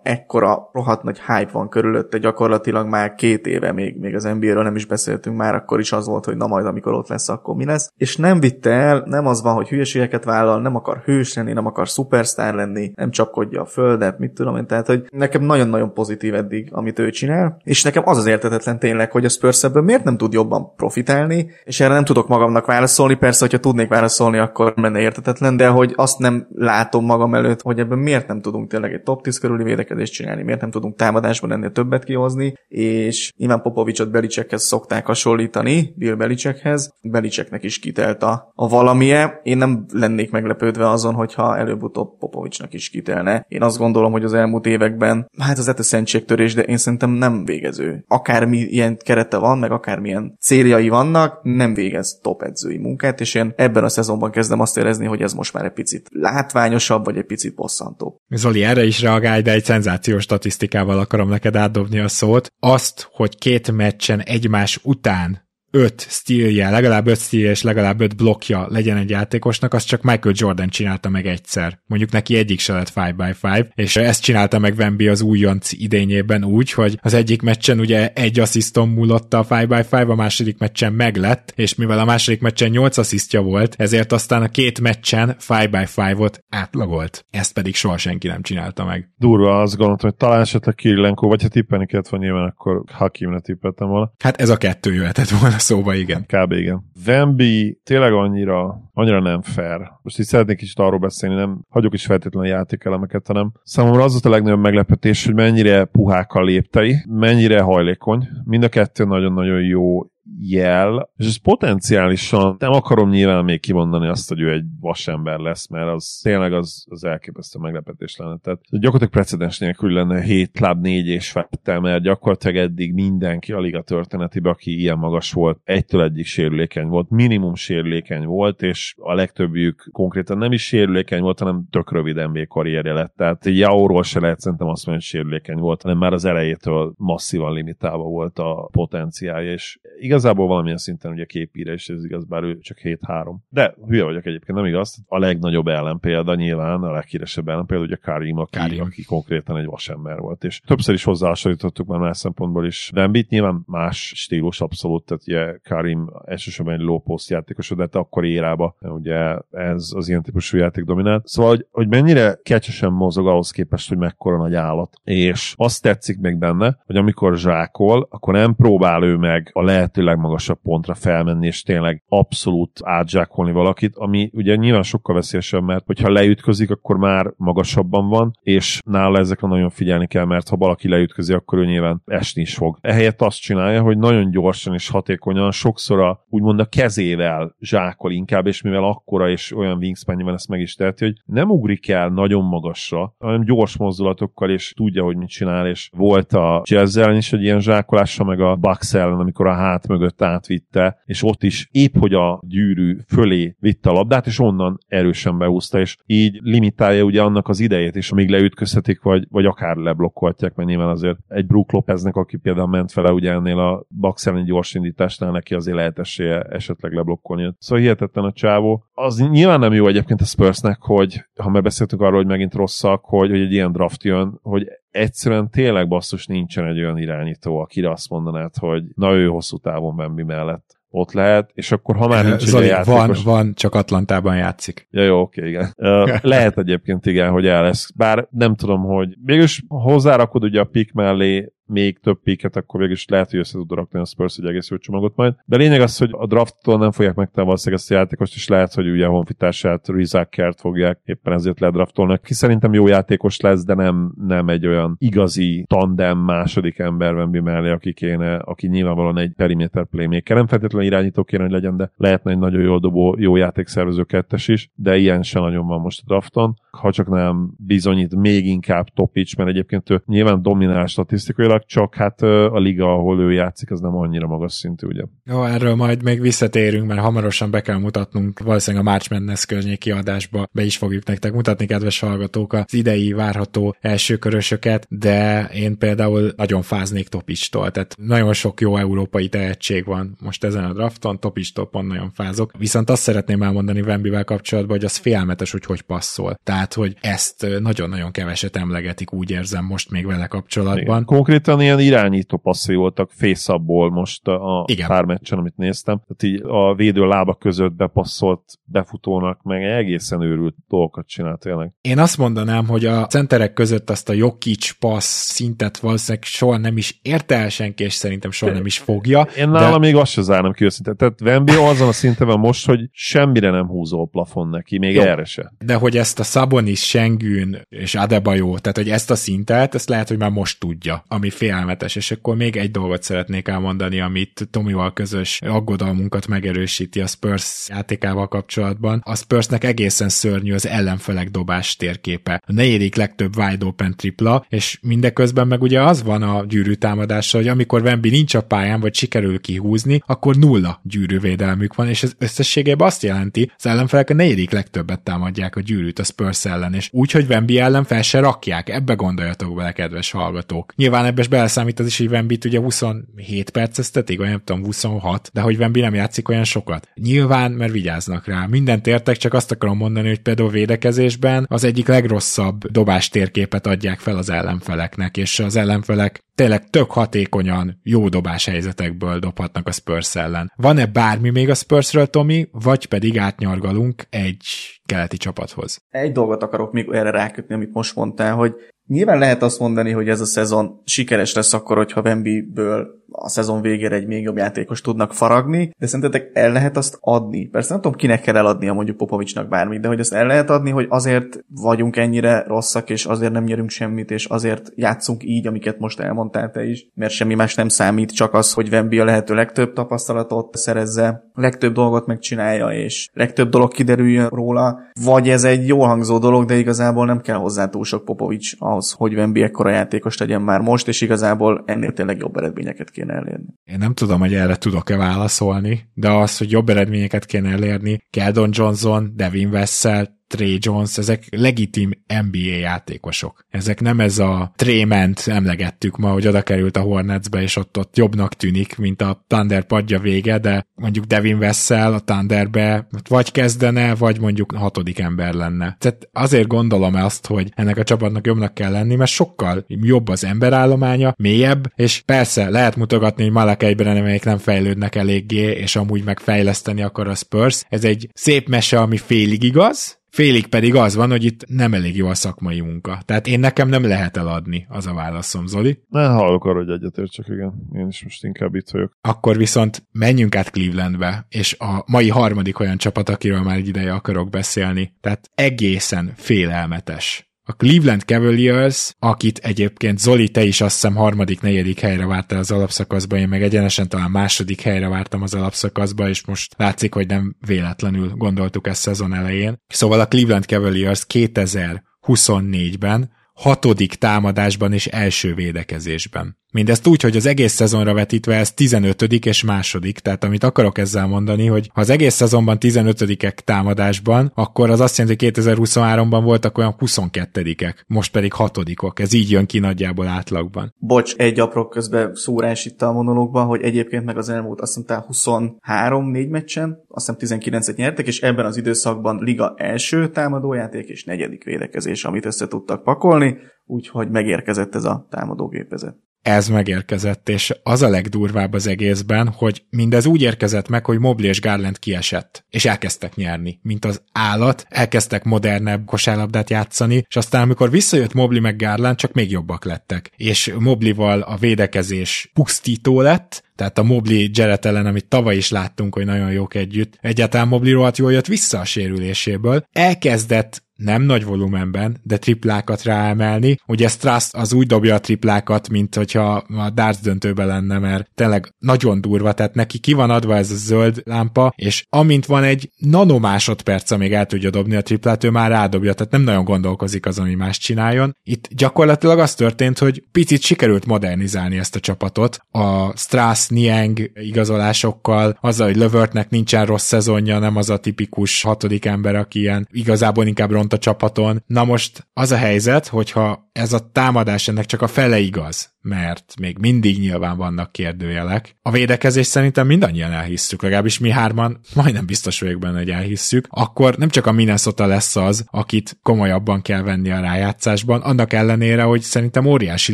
[0.03, 4.75] ekkora rohadt nagy hype van körülötte, gyakorlatilag már két éve még, még az NBA-ről nem
[4.75, 7.65] is beszéltünk, már akkor is az volt, hogy na majd amikor ott lesz, akkor mi
[7.65, 7.91] lesz.
[7.97, 11.65] És nem vitte el, nem az van, hogy hülyeségeket vállal, nem akar hős lenni, nem
[11.65, 16.33] akar szupersztár lenni, nem csapkodja a földet, mit tudom én, tehát hogy nekem nagyon-nagyon pozitív
[16.33, 20.17] eddig, amit ő csinál, és nekem az az értetetlen tényleg, hogy a Spurs miért nem
[20.17, 24.99] tud jobban profitálni, és erre nem tudok magamnak válaszolni, persze, hogyha tudnék válaszolni, akkor menne
[24.99, 29.01] értetetlen, de hogy azt nem látom magam előtt, hogy ebben miért nem tudunk tényleg egy
[29.01, 34.11] top 10 körüli védekezést csinálni, miért nem tudunk támadásban ennél többet kihozni, és Ivan Popovicsot
[34.11, 39.39] Belicsekhez szokták hasonlítani, Bill Belicsekhez, Belicseknek is kitelt a, a valamie.
[39.43, 43.45] Én nem lennék meglepődve azon, hogyha előbb-utóbb Popovicsnak is kitelne.
[43.47, 48.03] Én azt gondolom, hogy az elmúlt években, hát az eteszentségtörés, de én szerintem nem végező.
[48.07, 53.53] Akármi ilyen kerete van, meg akármilyen céljai vannak, nem végez top edzői munkát, és én
[53.55, 57.25] ebben a szezonban kezdem azt érezni, hogy ez most már egy picit látványosabb, vagy egy
[57.25, 58.21] picit bosszantó.
[58.29, 62.47] Zoli, erre is reagálj, de egy szenzációs statisztikával akarom neked átdobni a szót.
[62.59, 65.44] Azt, hogy két meccsen egymás után
[65.75, 70.35] öt stílje, legalább öt stílje és legalább öt blokkja legyen egy játékosnak, az csak Michael
[70.37, 71.79] Jordan csinálta meg egyszer.
[71.85, 75.71] Mondjuk neki egyik se lett 5 by 5 és ezt csinálta meg Wemby az újonc
[75.71, 80.15] idényében úgy, hogy az egyik meccsen ugye egy assziszton múlott a 5 by 5 a
[80.15, 84.81] második meccsen meglett, és mivel a második meccsen 8 asszisztja volt, ezért aztán a két
[84.81, 87.25] meccsen 5 by 5-ot átlagolt.
[87.29, 89.09] Ezt pedig soha senki nem csinálta meg.
[89.17, 93.39] Durva, azt gondoltam, hogy talán esetleg Kirilenko, vagy ha tippelni kellett volna nyilván, akkor Hakimre
[93.39, 94.11] tippeltem volna.
[94.23, 96.25] Hát ez a kettő jöhetett volna szóba, igen.
[96.25, 96.51] Kb.
[96.51, 96.83] igen.
[97.07, 99.91] Wemby tényleg annyira, annyira nem fair.
[100.01, 104.25] Most itt szeretnék kicsit arról beszélni, nem hagyok is feltétlenül játékelemeket, hanem számomra az volt
[104.25, 108.27] a legnagyobb meglepetés, hogy mennyire puhák a léptei, mennyire hajlékony.
[108.43, 110.01] Mind a kettő nagyon-nagyon jó
[110.39, 115.67] jel, és ez potenciálisan nem akarom nyilván még kimondani azt, hogy ő egy vasember lesz,
[115.67, 118.37] mert az tényleg az, az elképesztő meglepetés lenne.
[118.37, 123.59] Tehát gyakorlatilag precedens nélkül lenne 7 club 4 és fettel, mert gyakorlatilag eddig mindenki a
[123.59, 129.13] liga történetében, aki ilyen magas volt, egytől egyik sérülékeny volt, minimum sérülékeny volt, és a
[129.13, 133.13] legtöbbjük konkrétan nem is sérülékeny volt, hanem tök rövid NBA karrierje lett.
[133.15, 137.53] Tehát Jaóról se lehet szerintem azt mondani, hogy sérülékeny volt, hanem már az elejétől masszívan
[137.53, 142.43] limitálva volt a potenciálja, és igaz igazából valamilyen szinten ugye képíre is ez igaz, bár
[142.43, 143.35] ő csak 7-3.
[143.49, 145.03] De hülye vagyok egyébként, nem igaz?
[145.07, 148.81] A legnagyobb ellenpélda nyilván, a leghíresebb ellenpélda ugye Karim, aki, Karim.
[148.81, 150.43] aki konkrétan egy vasember volt.
[150.43, 152.91] És többször is hozzáhasonlítottuk már más szempontból is.
[152.93, 157.95] Dembit nyilván más stílus abszolút, tehát ugye Karim elsősorban egy low post játékos, de hát
[157.95, 161.27] akkor érába ugye ez az ilyen típusú játék dominált.
[161.27, 164.99] Szóval, hogy, hogy mennyire kecsesen mozog ahhoz képest, hogy mekkora nagy állat.
[165.03, 170.03] És azt tetszik még benne, hogy amikor zsákol, akkor nem próbál ő meg a lehető
[170.05, 176.11] legmagasabb pontra felmenni, és tényleg abszolút átzsákolni valakit, ami ugye nyilván sokkal veszélyesebb, mert hogyha
[176.11, 181.33] leütközik, akkor már magasabban van, és nála ezekre nagyon figyelni kell, mert ha valaki leütközi,
[181.33, 182.77] akkor ő nyilván esni is fog.
[182.81, 188.47] Ehelyett azt csinálja, hogy nagyon gyorsan és hatékonyan, sokszor a, úgymond a kezével zsákol inkább,
[188.47, 192.09] és mivel akkora és olyan wingspan van, ezt meg is teheti, hogy nem ugrik el
[192.09, 197.33] nagyon magasra, hanem gyors mozdulatokkal, és tudja, hogy mit csinál, és volt a jazz is
[197.33, 201.69] egy ilyen zsákolása, meg a Bucks ellen, amikor a hát mögött átvitte, és ott is
[201.71, 207.03] épp, hogy a gyűrű fölé vitte a labdát, és onnan erősen beúzta, és így limitálja
[207.03, 211.45] ugye annak az idejét is, amíg leütközhetik, vagy, vagy akár leblokkolhatják, mert nyilván azért egy
[211.45, 213.85] Brook Lopeznek, aki például ment fele ugye ennél a
[214.23, 217.53] elleni gyors indításnál, neki azért lehet esélye esetleg leblokkolni.
[217.57, 218.85] Szóval hihetetlen a csávó.
[218.93, 223.03] Az nyilván nem jó egyébként a Spursnek, hogy ha már beszéltünk arról, hogy megint rosszak,
[223.05, 227.91] hogy, hogy egy ilyen draft jön, hogy egyszerűen tényleg basszus nincsen egy olyan irányító, akire
[227.91, 232.25] azt mondanád, hogy na ő hosszú távon Wemby mellett ott lehet, és akkor ha már
[232.25, 233.23] nincs Zoli, egy játékos...
[233.23, 234.87] van, van, csak Atlantában játszik.
[234.91, 235.73] Ja, jó, oké, igen.
[236.21, 237.91] Lehet egyébként igen, hogy el lesz.
[237.95, 242.95] Bár nem tudom, hogy mégis hozzárakod ugye a pick mellé még több piket, akkor végül
[242.95, 245.35] is lehet, hogy össze tud rakni a Spurs egy egész jó csomagot majd.
[245.45, 248.73] De lényeg az, hogy a drafttól nem fogják megtenni valószínűleg ezt a játékost, és lehet,
[248.73, 252.19] hogy ugye a honfitársát Rizakert fogják éppen ezért ledraftolni.
[252.23, 257.39] Ki szerintem jó játékos lesz, de nem, nem egy olyan igazi tandem második ember Wemby
[257.39, 260.35] mellé, aki kéne, aki nyilvánvalóan egy perimeter playmaker.
[260.35, 264.47] Nem feltétlenül irányító kéne, hogy legyen, de lehetne egy nagyon jó dobó, jó játékszervező kettes
[264.47, 266.55] is, de ilyen sem nagyon van most a drafton.
[266.75, 272.21] Ha csak nem bizonyít még inkább Topics, mert egyébként ő nyilván dominál statisztikailag, csak hát
[272.21, 275.03] a liga, ahol ő játszik, az nem annyira magas szintű, ugye?
[275.25, 279.91] Jó, erről majd még visszatérünk, mert hamarosan be kell mutatnunk, valószínűleg a March Madness környéki
[279.91, 285.77] adásba be is fogjuk nektek mutatni, kedves hallgatók, az idei várható első körösöket, de én
[285.77, 291.19] például nagyon fáznék Topistól, tehát nagyon sok jó európai tehetség van most ezen a drafton,
[291.19, 295.81] Topistól pont nagyon fázok, viszont azt szeretném elmondani Wembivel kapcsolatban, hogy az félmetes, hogy hogy
[295.81, 296.39] passzol.
[296.43, 300.79] Tehát, hogy ezt nagyon-nagyon keveset emlegetik, úgy érzem most még vele kapcsolatban.
[300.79, 301.05] Igen.
[301.05, 303.57] Konkrét konkrétan ilyen irányító passzai voltak face
[303.89, 304.87] most a Igen.
[304.87, 306.01] pár meccsen, amit néztem.
[306.07, 311.73] Tehát így a védő lábak között bepasszolt befutónak meg egészen őrült dolgokat csinált tényleg.
[311.81, 316.77] Én azt mondanám, hogy a centerek között azt a Jokic passz szintet valószínűleg soha nem
[316.77, 319.27] is érte el senki, és szerintem soha nem is fogja.
[319.37, 319.87] Én nálam de...
[319.87, 320.95] még azt se zárnám ki őszintén.
[320.95, 324.95] Tehát Wemby azon a szinten van most, hogy semmire nem húzó a plafon neki, még
[324.95, 325.01] Jó.
[325.01, 325.53] erre se.
[325.65, 326.23] De hogy ezt a
[326.55, 331.03] Sabonis, Sengün és Adebayo, tehát hogy ezt a szintet, ezt lehet, hogy már most tudja,
[331.07, 337.07] ami félelmetes, és akkor még egy dolgot szeretnék elmondani, amit Tomival közös aggodalmunkat megerősíti a
[337.07, 339.01] Spurs játékával kapcsolatban.
[339.05, 342.41] A Spursnek egészen szörnyű az ellenfelek dobás térképe.
[342.45, 347.37] A negyedik legtöbb wide open tripla, és mindeközben meg ugye az van a gyűrű támadása,
[347.37, 352.13] hogy amikor Wemby nincs a pályán, vagy sikerül kihúzni, akkor nulla gyűrűvédelmük van, és ez
[352.17, 356.89] összességében azt jelenti, az ellenfelek a negyedik legtöbbet támadják a gyűrűt a Spurs ellen, és
[356.91, 360.73] úgy, hogy Wemby ellen fel se rakják, ebbe gondoljatok bele, kedves hallgatók.
[360.75, 365.41] Nyilván ebbe beleszámít az is, hogy Wembit ugye 27 perceztetik, vagy nem tudom, 26, de
[365.41, 366.89] hogy Wemby nem játszik olyan sokat.
[366.93, 368.45] Nyilván, mert vigyáznak rá.
[368.49, 373.99] Mindent értek, csak azt akarom mondani, hogy például védekezésben az egyik legrosszabb dobás térképet adják
[373.99, 380.15] fel az ellenfeleknek, és az ellenfelek tényleg tök hatékonyan jó dobás helyzetekből dobhatnak a Spurs
[380.15, 380.51] ellen.
[380.55, 384.45] Van-e bármi még a Spursről, Tomi, vagy pedig átnyargalunk egy
[384.85, 385.81] keleti csapathoz?
[385.89, 388.53] Egy dolgot akarok még erre rákötni, amit most mondtál, hogy
[388.87, 393.61] Nyilván lehet azt mondani, hogy ez a szezon sikeres lesz akkor, hogyha Wembyből a szezon
[393.61, 397.47] végére egy még jobb játékos tudnak faragni, de szerintetek el lehet azt adni?
[397.47, 400.49] Persze nem tudom, kinek kell eladni a mondjuk Popovicsnak bármit, de hogy azt el lehet
[400.49, 405.47] adni, hogy azért vagyunk ennyire rosszak, és azért nem nyerünk semmit, és azért játszunk így,
[405.47, 409.05] amiket most elmondtál te is, mert semmi más nem számít, csak az, hogy Wemby a
[409.05, 415.67] lehető legtöbb tapasztalatot szerezze, legtöbb dolgot megcsinálja, és legtöbb dolog kiderüljön róla, vagy ez egy
[415.67, 419.69] jó hangzó dolog, de igazából nem kell hozzá túl sok Popovics ahhoz, hogy Wemby ekkora
[419.69, 423.53] játékos legyen már most, és igazából ennél tényleg jobb eredményeket kéne elérni.
[423.63, 428.49] Én nem tudom, hogy erre tudok-e válaszolni, de az, hogy jobb eredményeket kéne elérni, Keldon
[428.53, 433.45] Johnson, Devin Vessel, Trey Jones, ezek legitim NBA játékosok.
[433.49, 437.97] Ezek nem ez a Trément emlegettük ma, hogy oda került a Hornetsbe, és ott, ott
[437.97, 443.95] jobbnak tűnik, mint a Thunder padja vége, de mondjuk Devin Vessel a Thunderbe vagy kezdene,
[443.95, 445.75] vagy mondjuk hatodik ember lenne.
[445.79, 450.23] Tehát azért gondolom azt, hogy ennek a csapatnak jobbnak kell lenni, mert sokkal jobb az
[450.23, 456.81] emberállománya, mélyebb, és persze lehet mutogatni, hogy Malakelyben amelyek nem fejlődnek eléggé, és amúgy megfejleszteni
[456.81, 457.65] akar a Spurs.
[457.69, 461.95] Ez egy szép mese, ami félig igaz, Félig pedig az van, hogy itt nem elég
[461.95, 462.99] jó a szakmai munka.
[463.05, 465.79] Tehát én nekem nem lehet eladni, az a válaszom, Zoli.
[465.89, 467.53] Ne hallok arra, hogy egyetért, csak igen.
[467.73, 468.91] Én is most inkább itt vagyok.
[469.01, 473.93] Akkor viszont menjünk át Clevelandbe, és a mai harmadik olyan csapat, akiről már egy ideje
[473.93, 474.93] akarok beszélni.
[475.01, 481.79] Tehát egészen félelmetes a Cleveland Cavaliers, akit egyébként Zoli, te is azt hiszem harmadik, negyedik
[481.79, 486.53] helyre vártál az alapszakaszba, én meg egyenesen talán második helyre vártam az alapszakaszba, és most
[486.57, 489.55] látszik, hogy nem véletlenül gondoltuk ezt szezon elején.
[489.67, 496.37] Szóval a Cleveland Cavaliers 2024-ben hatodik támadásban és első védekezésben.
[496.55, 499.01] Mindezt úgy, hogy az egész szezonra vetítve ez 15.
[499.01, 504.69] és második, tehát amit akarok ezzel mondani, hogy ha az egész szezonban 15 támadásban, akkor
[504.69, 508.99] az azt jelenti, hogy 2023-ban voltak olyan 22-ek, most pedig hatodikok.
[508.99, 510.73] Ez így jön ki nagyjából átlagban.
[510.77, 515.03] Bocs, egy apró közben szórás itt a monológban, hogy egyébként meg az elmúlt azt hiszem
[515.11, 521.43] 23-4 meccsen, azt hiszem 19-et nyertek, és ebben az időszakban liga első támadójáték és negyedik
[521.43, 526.03] védekezés, amit össze tudtak pakolni, úgyhogy megérkezett ez a támadógépezet.
[526.25, 531.29] Ez megérkezett, és az a legdurvább az egészben, hogy mindez úgy érkezett meg, hogy Mobley
[531.29, 537.41] és Garland kiesett, és elkezdtek nyerni, mint az állat, elkezdtek modernebb kosárlabdát játszani, és aztán
[537.41, 540.11] amikor visszajött Mobley meg Garland, csak még jobbak lettek.
[540.17, 545.93] És Mobleyval a védekezés pusztító lett, tehát a Mobley Jarrett ellen, amit tavaly is láttunk,
[545.93, 551.25] hogy nagyon jók együtt, egyáltalán Mobley rohadt jól jött vissza a sérüléséből, elkezdett nem nagy
[551.25, 553.57] volumenben, de triplákat ráemelni.
[553.67, 558.53] Ugye Strass az úgy dobja a triplákat, mint hogyha a darts döntőbe lenne, mert tényleg
[558.59, 562.69] nagyon durva, tehát neki ki van adva ez a zöld lámpa, és amint van egy
[562.77, 567.19] nanomásodperc, amíg el tudja dobni a triplát, ő már rádobja, tehát nem nagyon gondolkozik az,
[567.19, 568.15] ami más csináljon.
[568.23, 572.37] Itt gyakorlatilag az történt, hogy picit sikerült modernizálni ezt a csapatot.
[572.51, 578.85] A Strass Niang igazolásokkal, azzal, hogy Lövertnek nincsen rossz szezonja, nem az a tipikus hatodik
[578.85, 581.43] ember, aki ilyen igazából inkább pont a csapaton.
[581.47, 586.33] Na most az a helyzet, hogyha ez a támadás ennek csak a fele igaz, mert
[586.39, 588.55] még mindig nyilván vannak kérdőjelek.
[588.61, 593.97] A védekezés szerintem mindannyian elhisszük, legalábbis mi hárman, majdnem biztos vagyok benne, hogy elhisszük, akkor
[593.97, 599.01] nem csak a Minnesota lesz az, akit komolyabban kell venni a rájátszásban, annak ellenére, hogy
[599.01, 599.93] szerintem óriási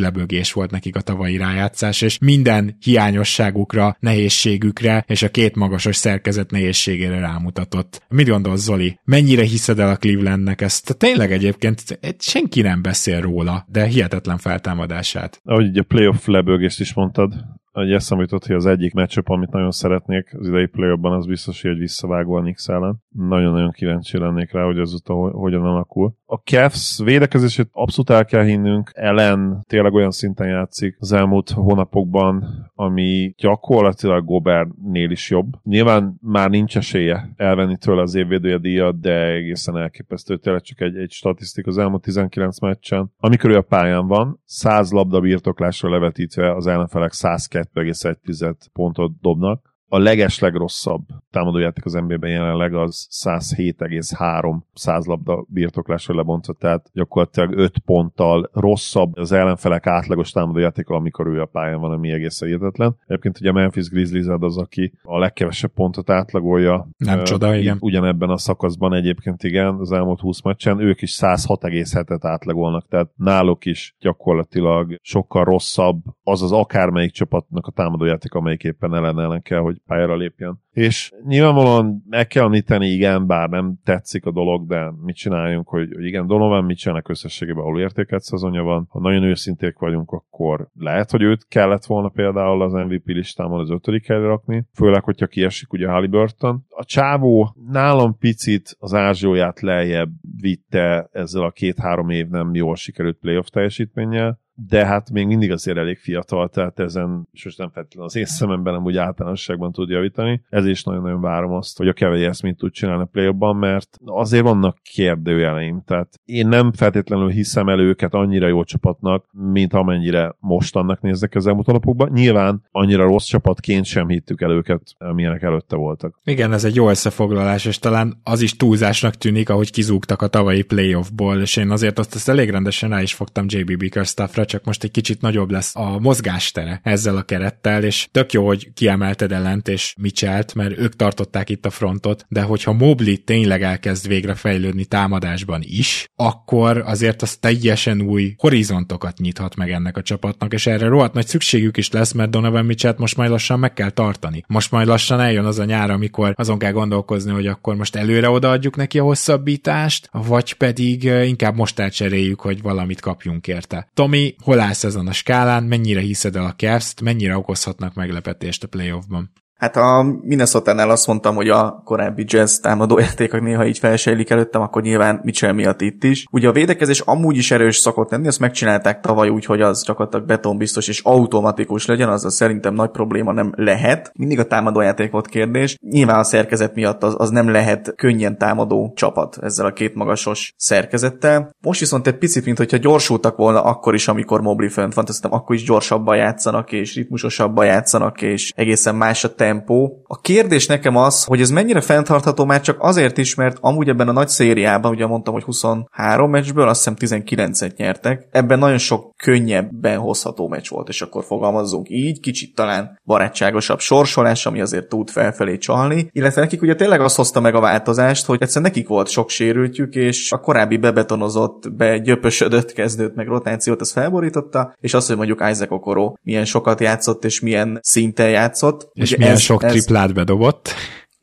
[0.00, 6.50] lebögés volt nekik a tavalyi rájátszás, és minden hiányosságukra, nehézségükre és a két magasos szerkezet
[6.50, 8.02] nehézségére rámutatott.
[8.08, 8.98] Mit gondolsz, Zoli?
[9.04, 10.96] Mennyire hiszed el a Clevelandnek ezt?
[10.98, 15.40] Tényleg egyébként senki nem beszél róla, de hihetetlen feltámadását.
[15.44, 19.70] Ahogy a playoff lebőgést is mondtad, egy eszembe jutott, hogy az egyik meccsöp, amit nagyon
[19.70, 23.02] szeretnék az idei play az biztos, hogy visszavágó a Knicks ellen.
[23.08, 26.14] Nagyon-nagyon kíváncsi lennék rá, hogy azóta hogyan alakul.
[26.24, 28.90] A Cavs védekezését abszolút el kell hinnünk.
[28.94, 32.44] Ellen tényleg olyan szinten játszik az elmúlt hónapokban,
[32.74, 35.52] ami gyakorlatilag Gobernél is jobb.
[35.62, 40.36] Nyilván már nincs esélye elvenni tőle az évvédője díjat, de egészen elképesztő.
[40.36, 43.12] Tényleg csak egy, egy statisztik az elmúlt 19 meccsen.
[43.18, 49.71] Amikor ő a pályán van, 100 labda birtoklásra levetítve az ellenfelek 102 2,1 pontot dobnak.
[49.94, 57.78] A leges legrosszabb támadójáték az NBA-ben jelenleg az 107,3 százlabda birtoklásra lebontva, tehát gyakorlatilag 5
[57.78, 62.96] ponttal rosszabb az ellenfelek átlagos támadójátéka, amikor ő a pályán van, ami egészen hihetetlen.
[63.06, 66.88] Egyébként ugye a Memphis Grizzlies az, aki a legkevesebb pontot átlagolja.
[66.96, 67.76] Nem uh, csoda, igen.
[67.80, 73.64] Ugyanebben a szakaszban egyébként igen, az elmúlt 20 meccsen, ők is 106,7-et átlagolnak, tehát náluk
[73.64, 79.60] is gyakorlatilag sokkal rosszabb az az akármelyik csapatnak a támadójáték, amelyik éppen ellen ellen kell,
[79.60, 80.60] hogy pályára lépjen.
[80.70, 85.92] És nyilvánvalóan meg kell említeni, igen, bár nem tetszik a dolog, de mit csináljunk, hogy,
[85.94, 88.86] hogy igen, Donovan mit csinálnak összességében, ahol értéket szezonja van.
[88.88, 93.70] Ha nagyon őszinték vagyunk, akkor lehet, hogy őt kellett volna például az MVP listámon az
[93.70, 96.64] ötödik helyre rakni, főleg, hogyha kiesik ugye Halliburton.
[96.68, 100.10] A csávó nálam picit az ázsióját lejjebb
[100.40, 105.76] vitte ezzel a két-három év nem jól sikerült playoff teljesítménnyel, de hát még mindig azért
[105.76, 110.42] elég fiatal, tehát ezen most nem feltétlenül az én szememben nem úgy általánosságban tud javítani.
[110.48, 113.98] Ez is nagyon-nagyon várom azt, hogy a Kevei ezt mit tud csinálni a play mert
[114.04, 120.34] azért vannak kérdőjeleim, tehát én nem feltétlenül hiszem el őket annyira jó csapatnak, mint amennyire
[120.38, 122.10] most annak néznek az elmúlt napokban.
[122.12, 126.20] Nyilván annyira rossz csapatként sem hittük el őket, amilyenek előtte voltak.
[126.24, 130.62] Igen, ez egy jó összefoglalás, és talán az is túlzásnak tűnik, ahogy kizúgtak a tavalyi
[130.62, 134.64] playoffból, és én azért azt, azt elég rendesen rá is fogtam JB Bickerstaffra, számukra, csak
[134.64, 139.32] most egy kicsit nagyobb lesz a mozgástere ezzel a kerettel, és tök jó, hogy kiemelted
[139.32, 144.34] ellent és Michelt, mert ők tartották itt a frontot, de hogyha Mobley tényleg elkezd végre
[144.34, 150.66] fejlődni támadásban is, akkor azért az teljesen új horizontokat nyithat meg ennek a csapatnak, és
[150.66, 154.44] erre rohadt nagy szükségük is lesz, mert Donovan Mitchell most majd lassan meg kell tartani.
[154.46, 158.30] Most majd lassan eljön az a nyár, amikor azon kell gondolkozni, hogy akkor most előre
[158.30, 163.88] odaadjuk neki a hosszabbítást, vagy pedig inkább most elcseréljük, hogy valamit kapjunk érte.
[163.94, 168.68] Tomi, hol állsz ezen a skálán, mennyire hiszed el a cavs mennyire okozhatnak meglepetést a
[168.68, 169.30] playoffban?
[169.62, 174.82] Hát a Minnesota-nál azt mondtam, hogy a korábbi jazz támadójátékok néha így felsejlik előttem, akkor
[174.82, 176.26] nyilván Mitchell miatt itt is.
[176.30, 180.26] Ugye a védekezés amúgy is erős szokott lenni, azt megcsinálták tavaly úgy, hogy az gyakorlatilag
[180.26, 184.12] betonbiztos és automatikus legyen, az szerintem nagy probléma nem lehet.
[184.14, 185.76] Mindig a támadójáték volt kérdés.
[185.90, 190.54] Nyilván a szerkezet miatt az, az nem lehet könnyen támadó csapat ezzel a két magasos
[190.56, 191.54] szerkezettel.
[191.60, 195.24] Most viszont egy picit, mint hogyha gyorsultak volna akkor is, amikor Mobley fönt van, azt
[195.24, 200.02] akkor is gyorsabban játszanak, és ritmusosabban játszanak, és egészen más a tempó.
[200.06, 204.08] A kérdés nekem az, hogy ez mennyire fenntartható már csak azért is, mert amúgy ebben
[204.08, 209.14] a nagy szériában, ugye mondtam, hogy 23 meccsből azt hiszem 19-et nyertek, ebben nagyon sok
[209.16, 215.10] könnyebben hozható meccs volt, és akkor fogalmazzunk így, kicsit talán barátságosabb sorsolás, ami azért tud
[215.10, 219.08] felfelé csalni, illetve nekik ugye tényleg azt hozta meg a változást, hogy egyszerűen nekik volt
[219.08, 225.16] sok sérültjük, és a korábbi bebetonozott, begyöpösödött kezdőt meg rotációt, ez felborította, és azt, hogy
[225.16, 228.90] mondjuk Isaac Okoro milyen sokat játszott, és milyen szinten játszott.
[228.92, 230.74] És ugye milyen ez, sok ez, triplát bedobott.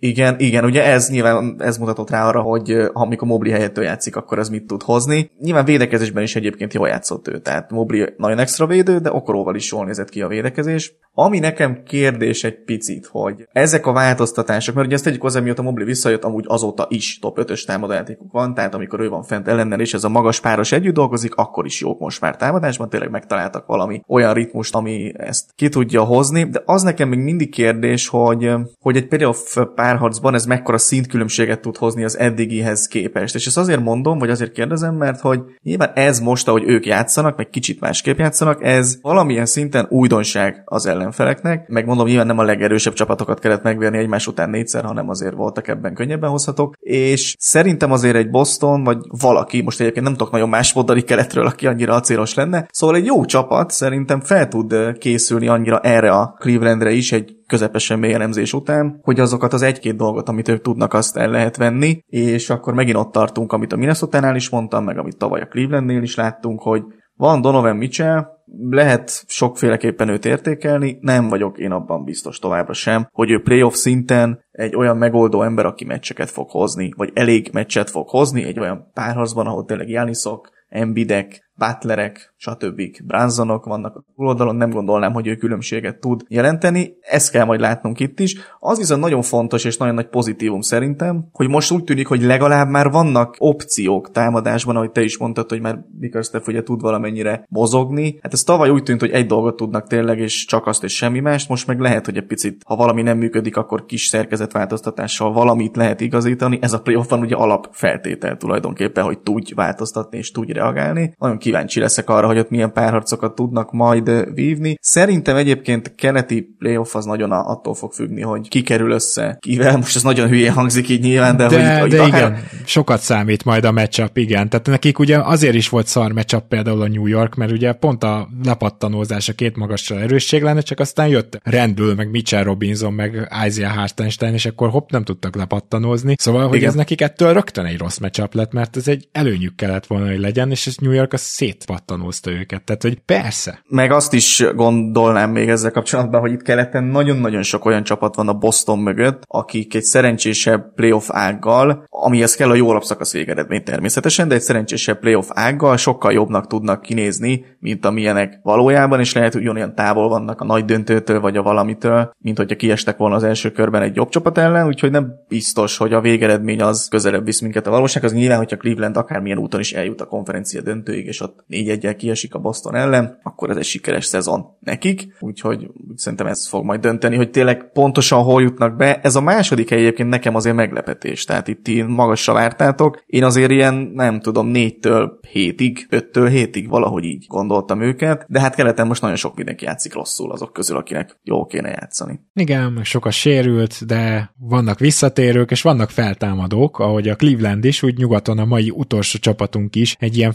[0.01, 3.83] Igen, igen, ugye ez nyilván ez mutatott rá arra, hogy ha amikor Mobli helyett ő
[3.83, 5.31] játszik, akkor ez mit tud hozni.
[5.39, 9.71] Nyilván védekezésben is egyébként jól játszott ő, tehát Mobli nagyon extra védő, de Okoróval is
[9.71, 10.93] jól nézett ki a védekezés.
[11.21, 15.61] Ami nekem kérdés egy picit, hogy ezek a változtatások, mert ugye ezt tegyük hozzá, mióta
[15.61, 19.79] Mobli visszajött, amúgy azóta is top 5-ös támadójátékuk van, tehát amikor ő van fent ellennel,
[19.79, 23.65] és ez a magas páros együtt dolgozik, akkor is jók most már támadásban, tényleg megtaláltak
[23.65, 28.51] valami olyan ritmust, ami ezt ki tudja hozni, de az nekem még mindig kérdés, hogy,
[28.81, 29.35] hogy egy például
[29.75, 33.35] párharcban ez mekkora szintkülönbséget tud hozni az eddigihez képest.
[33.35, 37.37] És ezt azért mondom, vagy azért kérdezem, mert hogy nyilván ez most, ahogy ők játszanak,
[37.37, 41.67] meg kicsit másképp játszanak, ez valamilyen szinten újdonság az ellenfeleknek.
[41.67, 45.93] Megmondom, nyilván nem a legerősebb csapatokat kellett megverni egymás után négyszer, hanem azért voltak ebben
[45.93, 46.75] könnyebben hozhatók.
[46.79, 51.45] És szerintem azért egy Boston, vagy valaki, most egyébként nem tudok nagyon más mondani keletről,
[51.45, 52.67] aki annyira acélos lenne.
[52.71, 57.99] Szóval egy jó csapat szerintem fel tud készülni annyira erre a Clevelandre is egy közepesen
[57.99, 62.03] mély elemzés után, hogy azokat az egy-két dolgot, amit ők tudnak, azt el lehet venni,
[62.05, 66.01] és akkor megint ott tartunk, amit a minnesota is mondtam, meg amit tavaly a Clevelandnél
[66.01, 66.83] is láttunk, hogy
[67.15, 68.25] van Donovan Mitchell,
[68.69, 74.45] lehet sokféleképpen őt értékelni, nem vagyok én abban biztos továbbra sem, hogy ő playoff szinten
[74.51, 78.91] egy olyan megoldó ember, aki meccseket fog hozni, vagy elég meccset fog hozni, egy olyan
[78.93, 82.81] párharcban, ahol tényleg Janisok, Embidek, Butlerek, stb.
[83.03, 86.93] Bransonok vannak a túloldalon, nem gondolnám, hogy ő különbséget tud jelenteni.
[87.01, 88.35] Ezt kell majd látnunk itt is.
[88.59, 92.69] Az viszont nagyon fontos és nagyon nagy pozitívum szerintem, hogy most úgy tűnik, hogy legalább
[92.69, 98.19] már vannak opciók támadásban, ahogy te is mondtad, hogy már Bickerstaff ugye tud valamennyire mozogni.
[98.21, 101.19] Hát ez tavaly úgy tűnt, hogy egy dolgot tudnak tényleg, és csak azt és semmi
[101.19, 101.49] mást.
[101.49, 106.01] Most meg lehet, hogy egy picit, ha valami nem működik, akkor kis szerkezetváltoztatással valamit lehet
[106.01, 106.59] igazítani.
[106.61, 111.13] Ez a playoffban ugye alapfeltétel tulajdonképpen, hogy tudj változtatni és tudj reagálni.
[111.17, 114.77] Nagyon kíváncsi leszek arra, hogy ott milyen párharcokat tudnak majd vívni.
[114.81, 119.77] Szerintem egyébként keleti playoff az nagyon attól fog függni, hogy ki kerül össze kivel.
[119.77, 122.19] Most ez nagyon hülye hangzik így nyilván, de, de, hogy, de akár...
[122.19, 124.49] igen, sokat számít majd a matchup, igen.
[124.49, 128.03] Tehát nekik ugye azért is volt szar matchup például a New York, mert ugye pont
[128.03, 133.27] a lepattanózás a két magasra erősség lenne, csak aztán jött rendül, meg Mitchell Robinson, meg
[133.47, 136.15] Isaiah Hartenstein, és akkor hopp, nem tudtak lepattanózni.
[136.17, 136.69] Szóval, hogy igen.
[136.69, 140.19] ez nekik ettől rögtön egy rossz matchup lett, mert ez egy előnyük kellett volna, hogy
[140.19, 142.63] legyen, és ez New York az szétpattanózta őket.
[142.63, 143.63] Tehát, hogy persze.
[143.67, 148.27] Meg azt is gondolnám még ezzel kapcsolatban, hogy itt keleten nagyon-nagyon sok olyan csapat van
[148.27, 154.27] a Boston mögött, akik egy szerencsésebb playoff ággal, amihez kell a jó alapszakasz végeredmény természetesen,
[154.27, 159.47] de egy szerencsésebb playoff ággal sokkal jobbnak tudnak kinézni, mint amilyenek valójában, és lehet, hogy
[159.47, 163.51] olyan távol vannak a nagy döntőtől, vagy a valamitől, mint hogyha kiestek volna az első
[163.51, 167.67] körben egy jobb csapat ellen, úgyhogy nem biztos, hogy a végeredmény az közelebb visz minket
[167.67, 168.03] a valóság.
[168.03, 171.95] Az nyilván, hogyha Cleveland akármilyen úton is eljut a konferencia döntőig, és ott négy egyel
[171.95, 176.65] kiesik a Boston ellen, akkor ez egy sikeres szezon nekik, úgyhogy úgy szerintem ez fog
[176.65, 178.99] majd dönteni, hogy tényleg pontosan hol jutnak be.
[178.99, 183.03] Ez a második hely egyébként nekem azért meglepetés, tehát itt ti magasra vártátok.
[183.05, 188.55] Én azért ilyen, nem tudom, négytől hétig, öttől hétig valahogy így gondoltam őket, de hát
[188.55, 192.19] keleten most nagyon sok mindenki játszik rosszul azok közül, akinek jó kéne játszani.
[192.33, 197.83] Igen, meg sok a sérült, de vannak visszatérők, és vannak feltámadók, ahogy a Cleveland is,
[197.83, 200.31] úgy nyugaton a mai utolsó csapatunk is egy ilyen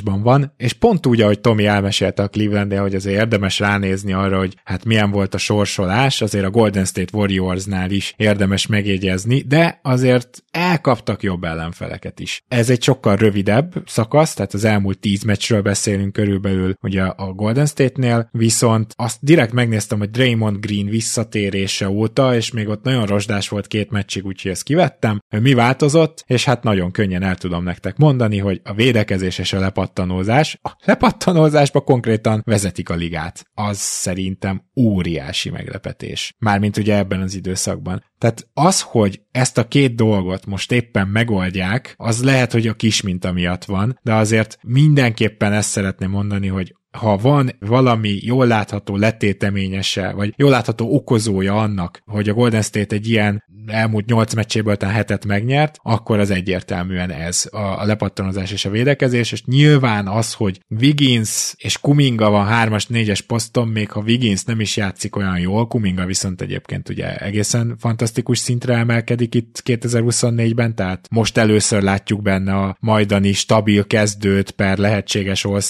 [0.00, 4.38] feltámadásban van, és pont úgy, ahogy Tomi elmesélte a cleveland hogy azért érdemes ránézni arra,
[4.38, 9.78] hogy hát milyen volt a sorsolás, azért a Golden State Warriorsnál is érdemes megjegyezni, de
[9.82, 12.42] azért elkaptak jobb ellenfeleket is.
[12.48, 17.66] Ez egy sokkal rövidebb szakasz, tehát az elmúlt tíz meccsről beszélünk körülbelül ugye a Golden
[17.66, 23.48] State-nél, viszont azt direkt megnéztem, hogy Draymond Green visszatérése óta, és még ott nagyon rozsdás
[23.48, 25.20] volt két meccsig, úgyhogy ezt kivettem.
[25.40, 29.58] Mi változott, és hát nagyon könnyen el tudom nektek mondani, hogy a védekezés és a
[29.90, 33.44] lepattanózás, a lepattanózásba konkrétan vezetik a ligát.
[33.54, 36.34] Az szerintem óriási meglepetés.
[36.38, 38.04] Mármint ugye ebben az időszakban.
[38.18, 43.00] Tehát az, hogy ezt a két dolgot most éppen megoldják, az lehet, hogy a kis
[43.00, 48.96] minta miatt van, de azért mindenképpen ezt szeretném mondani, hogy ha van valami jól látható
[48.96, 54.76] letéteményese, vagy jól látható okozója annak, hogy a Golden State egy ilyen elmúlt 8 meccséből
[54.76, 60.08] talán hetet megnyert, akkor az egyértelműen ez a, a lepattanozás és a védekezés, és nyilván
[60.08, 65.16] az, hogy Wiggins és Kuminga van 3-as, 4-es poszton, még ha Wiggins nem is játszik
[65.16, 71.82] olyan jól, Kuminga viszont egyébként ugye egészen fantasztikus szintre emelkedik itt 2024-ben, tehát most először
[71.82, 75.60] látjuk benne a majdani stabil kezdőt per lehetséges all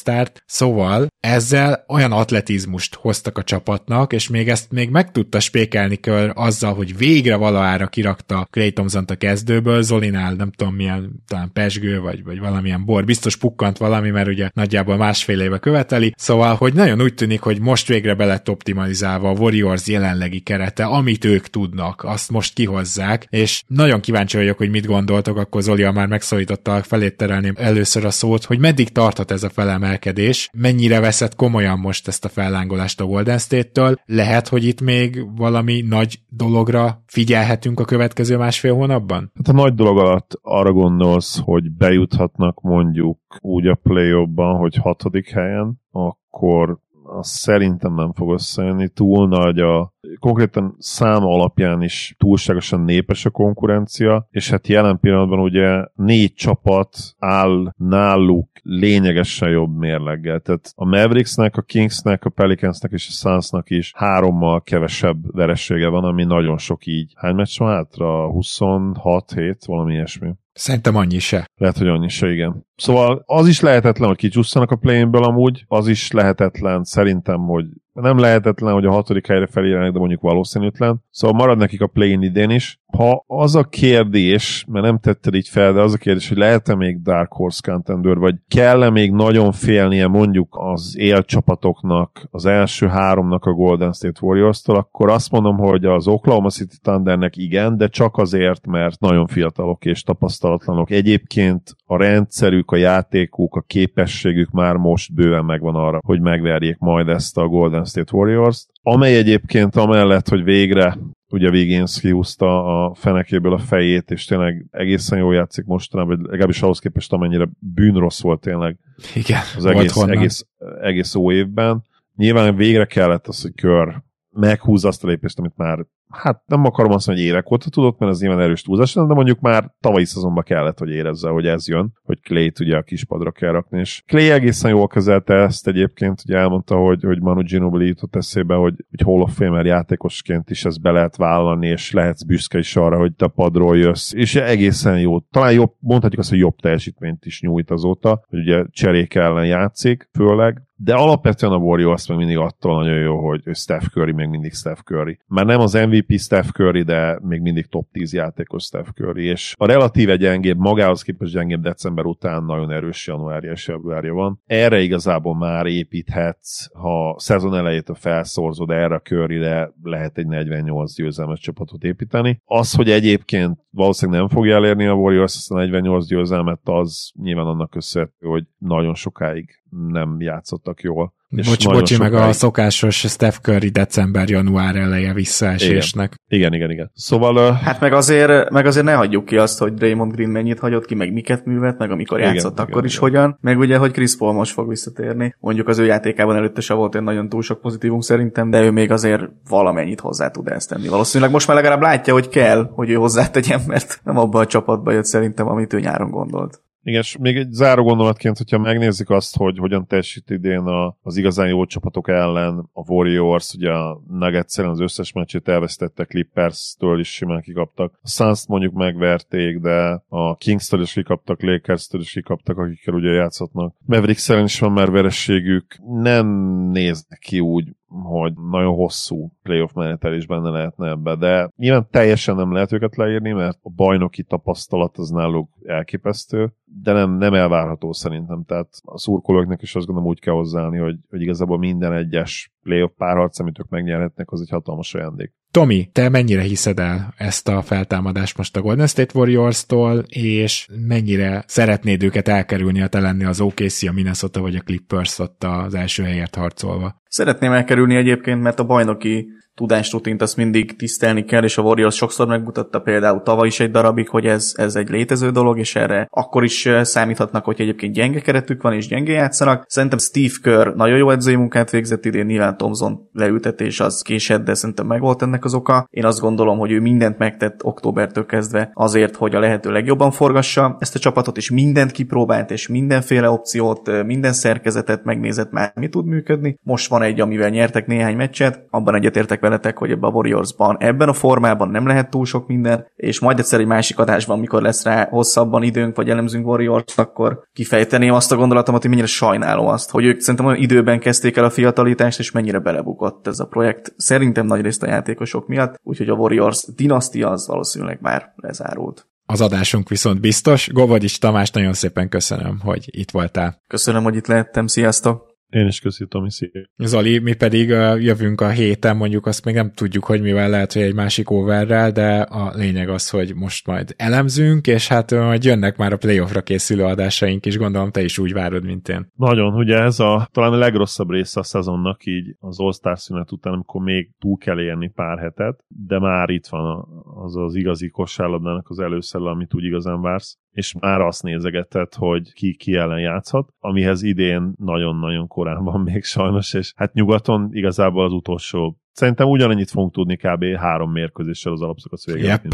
[0.47, 6.33] Szóval ezzel olyan atletizmust hoztak a csapatnak, és még ezt még meg tudta spékelni kör
[6.35, 12.01] azzal, hogy végre valahára kirakta Clay thompson a kezdőből, Zolinál nem tudom milyen, talán pesgő,
[12.01, 16.75] vagy, vagy valamilyen bor, biztos pukkant valami, mert ugye nagyjából másfél éve követeli, szóval, hogy
[16.75, 21.47] nagyon úgy tűnik, hogy most végre be lett optimalizálva a Warriors jelenlegi kerete, amit ők
[21.47, 26.83] tudnak, azt most kihozzák, és nagyon kíváncsi vagyok, hogy mit gondoltok, akkor Zoli már megszólította,
[26.83, 32.09] felét terelném először a szót, hogy meddig tarthat ez a felemelkedés, mennyire veszett komolyan most
[32.09, 37.85] ezt a fellángolást a Golden State-től, lehet, hogy itt még valami nagy dologra figyelhetünk a
[37.85, 39.33] következő másfél hónapban?
[39.35, 45.31] Hát a nagy dolog alatt arra gondolsz, hogy bejuthatnak mondjuk úgy a play hogy hatodik
[45.31, 46.79] helyen, akkor
[47.11, 48.89] az szerintem nem fog összejönni.
[48.89, 55.39] Túl nagy a konkrétan szám alapján is túlságosan népes a konkurencia, és hát jelen pillanatban
[55.39, 60.41] ugye négy csapat áll náluk lényegesen jobb mérleggel.
[60.41, 66.05] Tehát a Mavericksnek, a Kingsnek, a Pelicansnek és a Sunsnak is hárommal kevesebb veressége van,
[66.05, 67.13] ami nagyon sok így.
[67.17, 68.31] Hány meccs van hátra?
[68.31, 70.31] 26 hét, valami ilyesmi.
[70.61, 71.51] Szerintem annyi se.
[71.55, 72.67] Lehet, hogy annyi se, igen.
[72.77, 77.65] Szóval az is lehetetlen, hogy kicsusszanak a play amúgy, az is lehetetlen szerintem, hogy
[78.01, 81.05] nem lehetetlen, hogy a hatodik helyre felérjenek, de mondjuk valószínűtlen.
[81.11, 82.81] Szóval marad nekik a play-in idén is.
[82.97, 86.75] Ha az a kérdés, mert nem tetted így fel, de az a kérdés, hogy lehet-e
[86.75, 93.45] még Dark Horse contender, vagy kell-e még nagyon félnie mondjuk az élcsapatoknak, az első háromnak
[93.45, 98.17] a Golden State Warriors-tól, akkor azt mondom, hogy az Oklahoma City Thundernek igen, de csak
[98.17, 100.91] azért, mert nagyon fiatalok és tapasztalatlanok.
[100.91, 107.09] Egyébként a rendszerük, a játékuk, a képességük már most bőven megvan arra, hogy megverjék majd
[107.09, 110.99] ezt a Golden State Warriors-t, amely egyébként amellett, hogy végre
[111.31, 116.63] ugye Wiggins kihúzta a fenekéből a fejét, és tényleg egészen jól játszik mostanában, vagy legalábbis
[116.63, 118.77] ahhoz képest, amennyire bűnrossz volt tényleg
[119.15, 120.47] Igen, az egész, egész,
[120.81, 121.85] egész ó évben.
[122.17, 126.93] Nyilván végre kellett az, hogy kör meghúzza azt a lépést, amit már hát nem akarom
[126.93, 130.05] azt mondani, hogy évek óta tudott, mert az nyilván erős túlzás, de mondjuk már tavalyi
[130.05, 134.03] szezonban kellett, hogy érezze, hogy ez jön, hogy Clay-t ugye a kispadra kell rakni, és
[134.07, 138.75] Clay egészen jól kezelte ezt egyébként, ugye elmondta, hogy, hogy Manu Ginobili jutott eszébe, hogy,
[138.91, 142.99] hogy Hall of Famer játékosként is ezt be lehet vállalni, és lehetsz büszke is arra,
[142.99, 145.21] hogy te padról jössz, és egészen jó.
[145.21, 150.09] Talán jobb, mondhatjuk azt, hogy jobb teljesítményt is nyújt azóta, hogy ugye cserék ellen játszik,
[150.13, 154.53] főleg, de alapvetően a Warriors meg mindig attól nagyon jó, hogy, Steph Curry még mindig
[154.53, 155.19] Steph Curry.
[155.27, 159.55] Már nem az MVP Steph Curry, de még mindig top 10 játékos Steph Curry, és
[159.59, 164.43] a relatíve gyengébb, magához képest gyengébb december után nagyon erős januárja és februárja van.
[164.47, 170.95] Erre igazából már építhetsz, ha szezon elejét a felszorzod erre a Curryre, lehet egy 48
[170.95, 172.41] győzelmes csapatot építeni.
[172.45, 177.47] Az, hogy egyébként valószínűleg nem fogja elérni a Warriors ezt a 48 győzelmet, az nyilván
[177.47, 181.15] annak köszönhető, hogy nagyon sokáig nem játszottak jól.
[181.33, 182.13] Bocs, bocsi, sokáig...
[182.13, 186.15] meg a szokásos Steph Curry december-január eleje visszaesésnek.
[186.29, 186.71] Igen, igen, igen.
[186.71, 186.91] igen.
[186.95, 187.37] Szóval...
[187.37, 187.57] Uh...
[187.57, 190.95] Hát meg azért, meg azért ne hagyjuk ki azt, hogy Draymond Green mennyit hagyott ki,
[190.95, 193.09] meg miket művelt, meg amikor igen, játszott, igen, akkor igen, is igen.
[193.09, 193.39] hogyan.
[193.41, 195.35] Meg ugye, hogy Chris Paul most fog visszatérni.
[195.41, 198.71] Mondjuk az ő játékában előtte se volt egy nagyon túl sok pozitívum szerintem, de ő
[198.71, 200.89] még azért valamennyit hozzá tud ezt tenni.
[200.89, 204.93] Valószínűleg most már legalább látja, hogy kell, hogy ő hozzátegyen, mert nem abba a csapatba
[204.93, 206.61] jött szerintem, amit ő nyáron gondolt.
[206.83, 211.17] Igen, és még egy záró gondolatként, hogyha megnézzük azt, hogy hogyan teljesít idén a, az
[211.17, 217.13] igazán jó csapatok ellen a Warriors, ugye a Nuggets az összes meccsét elvesztettek, Clippers-től is
[217.13, 217.99] simán kikaptak.
[218.03, 223.75] A suns mondjuk megverték, de a Kings-től is kikaptak, Lakers-től is kikaptak, akikkel ugye játszhatnak.
[223.87, 225.77] Mavericks is van már verességük.
[225.87, 226.27] Nem
[226.71, 227.69] néznek ki úgy,
[228.03, 232.97] hogy nagyon hosszú playoff menetel is benne lehetne ebbe, de nyilván teljesen nem lehet őket
[232.97, 236.53] leírni, mert a bajnoki tapasztalat az náluk elképesztő,
[236.83, 240.97] de nem, nem elvárható szerintem, tehát a szurkolóknak is azt gondolom úgy kell hozzáállni, hogy,
[241.11, 245.33] hogy igazából minden egyes playoff párharc, amit ők megnyerhetnek, az egy hatalmas ajándék.
[245.51, 251.45] Tomi, te mennyire hiszed el ezt a feltámadást most a Golden State Warriors-tól, és mennyire
[251.47, 255.75] szeretnéd őket elkerülni, a te lenni az OKC, a Minnesota vagy a Clippers ott az
[255.75, 257.01] első helyért harcolva?
[257.09, 259.29] Szeretném elkerülni egyébként, mert a bajnoki
[259.61, 264.09] tudásrutint azt mindig tisztelni kell, és a Warriors sokszor megmutatta például tavaly is egy darabig,
[264.09, 268.63] hogy ez, ez egy létező dolog, és erre akkor is számíthatnak, hogy egyébként gyenge keretük
[268.63, 269.65] van, és gyenge játszanak.
[269.69, 274.55] Szerintem Steve Kerr nagyon jó edzői munkát végzett idén, nyilván Thompson leültetés az késett, de
[274.55, 275.87] szerintem meg volt ennek az oka.
[275.91, 280.77] Én azt gondolom, hogy ő mindent megtett októbertől kezdve azért, hogy a lehető legjobban forgassa
[280.79, 286.07] ezt a csapatot, és mindent kipróbált, és mindenféle opciót, minden szerkezetet megnézett már, mi tud
[286.07, 286.59] működni.
[286.63, 291.09] Most van egy, amivel nyertek néhány meccset, abban egyetértek veletek, hogy ebben a Warriorsban ebben
[291.09, 294.85] a formában nem lehet túl sok minden, és majd egyszer egy másik adásban, amikor lesz
[294.85, 299.91] rá hosszabban időnk, vagy elemzünk Warriors, akkor kifejteném azt a gondolatomat, hogy mennyire sajnálom azt,
[299.91, 303.93] hogy ők szerintem olyan időben kezdték el a fiatalítást, és mennyire belebukott ez a projekt.
[303.97, 309.09] Szerintem nagy részt a játékosok miatt, úgyhogy a Warriors dinasztia az valószínűleg már lezárult.
[309.27, 310.69] Az adásunk viszont biztos.
[310.73, 313.63] Govadics Tamás, nagyon szépen köszönöm, hogy itt voltál.
[313.67, 314.67] Köszönöm, hogy itt lehettem.
[314.67, 315.30] Sziasztok!
[315.51, 316.49] Én is köszönöm, Tomi, szia.
[316.77, 320.83] Zoli, mi pedig jövünk a héten, mondjuk azt még nem tudjuk, hogy mivel lehet, hogy
[320.83, 325.77] egy másik overrel, de a lényeg az, hogy most majd elemzünk, és hát majd jönnek
[325.77, 329.07] már a playoffra készülő adásaink is, gondolom te is úgy várod, mint én.
[329.17, 333.53] Nagyon, ugye ez a talán a legrosszabb része a szezonnak így az all szünet után,
[333.53, 336.89] amikor még túl kell érni pár hetet, de már itt van
[337.25, 342.33] az az igazi kosárlabdának az előszele, amit úgy igazán vársz és már azt nézegetett, hogy
[342.33, 348.05] ki, ki ellen játszhat, amihez idén nagyon-nagyon korán van még sajnos, és hát nyugaton igazából
[348.05, 350.45] az utolsó Szerintem ugyanannyit fogunk tudni kb.
[350.57, 352.25] három mérkőzéssel az alapszakasz végén.
[352.25, 352.45] Yep.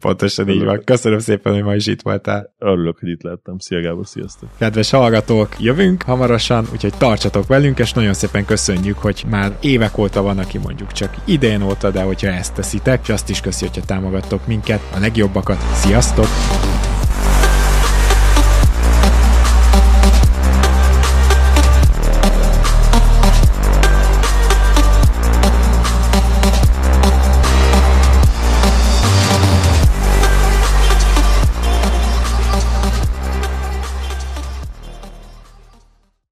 [0.00, 0.84] Pontosan így van.
[0.84, 2.54] Köszönöm szépen, hogy ma is itt voltál.
[2.58, 3.58] Örülök, hogy itt lettem.
[3.58, 4.48] Szia Gábor, sziasztok!
[4.58, 10.22] Kedves hallgatók, jövünk hamarosan, úgyhogy tartsatok velünk, és nagyon szépen köszönjük, hogy már évek óta
[10.22, 13.86] van, aki mondjuk csak idén óta, de hogyha ezt teszitek, és azt is köszi, hogyha
[13.86, 15.58] támogattok minket, a legjobbakat.
[15.58, 16.26] Sziasztok!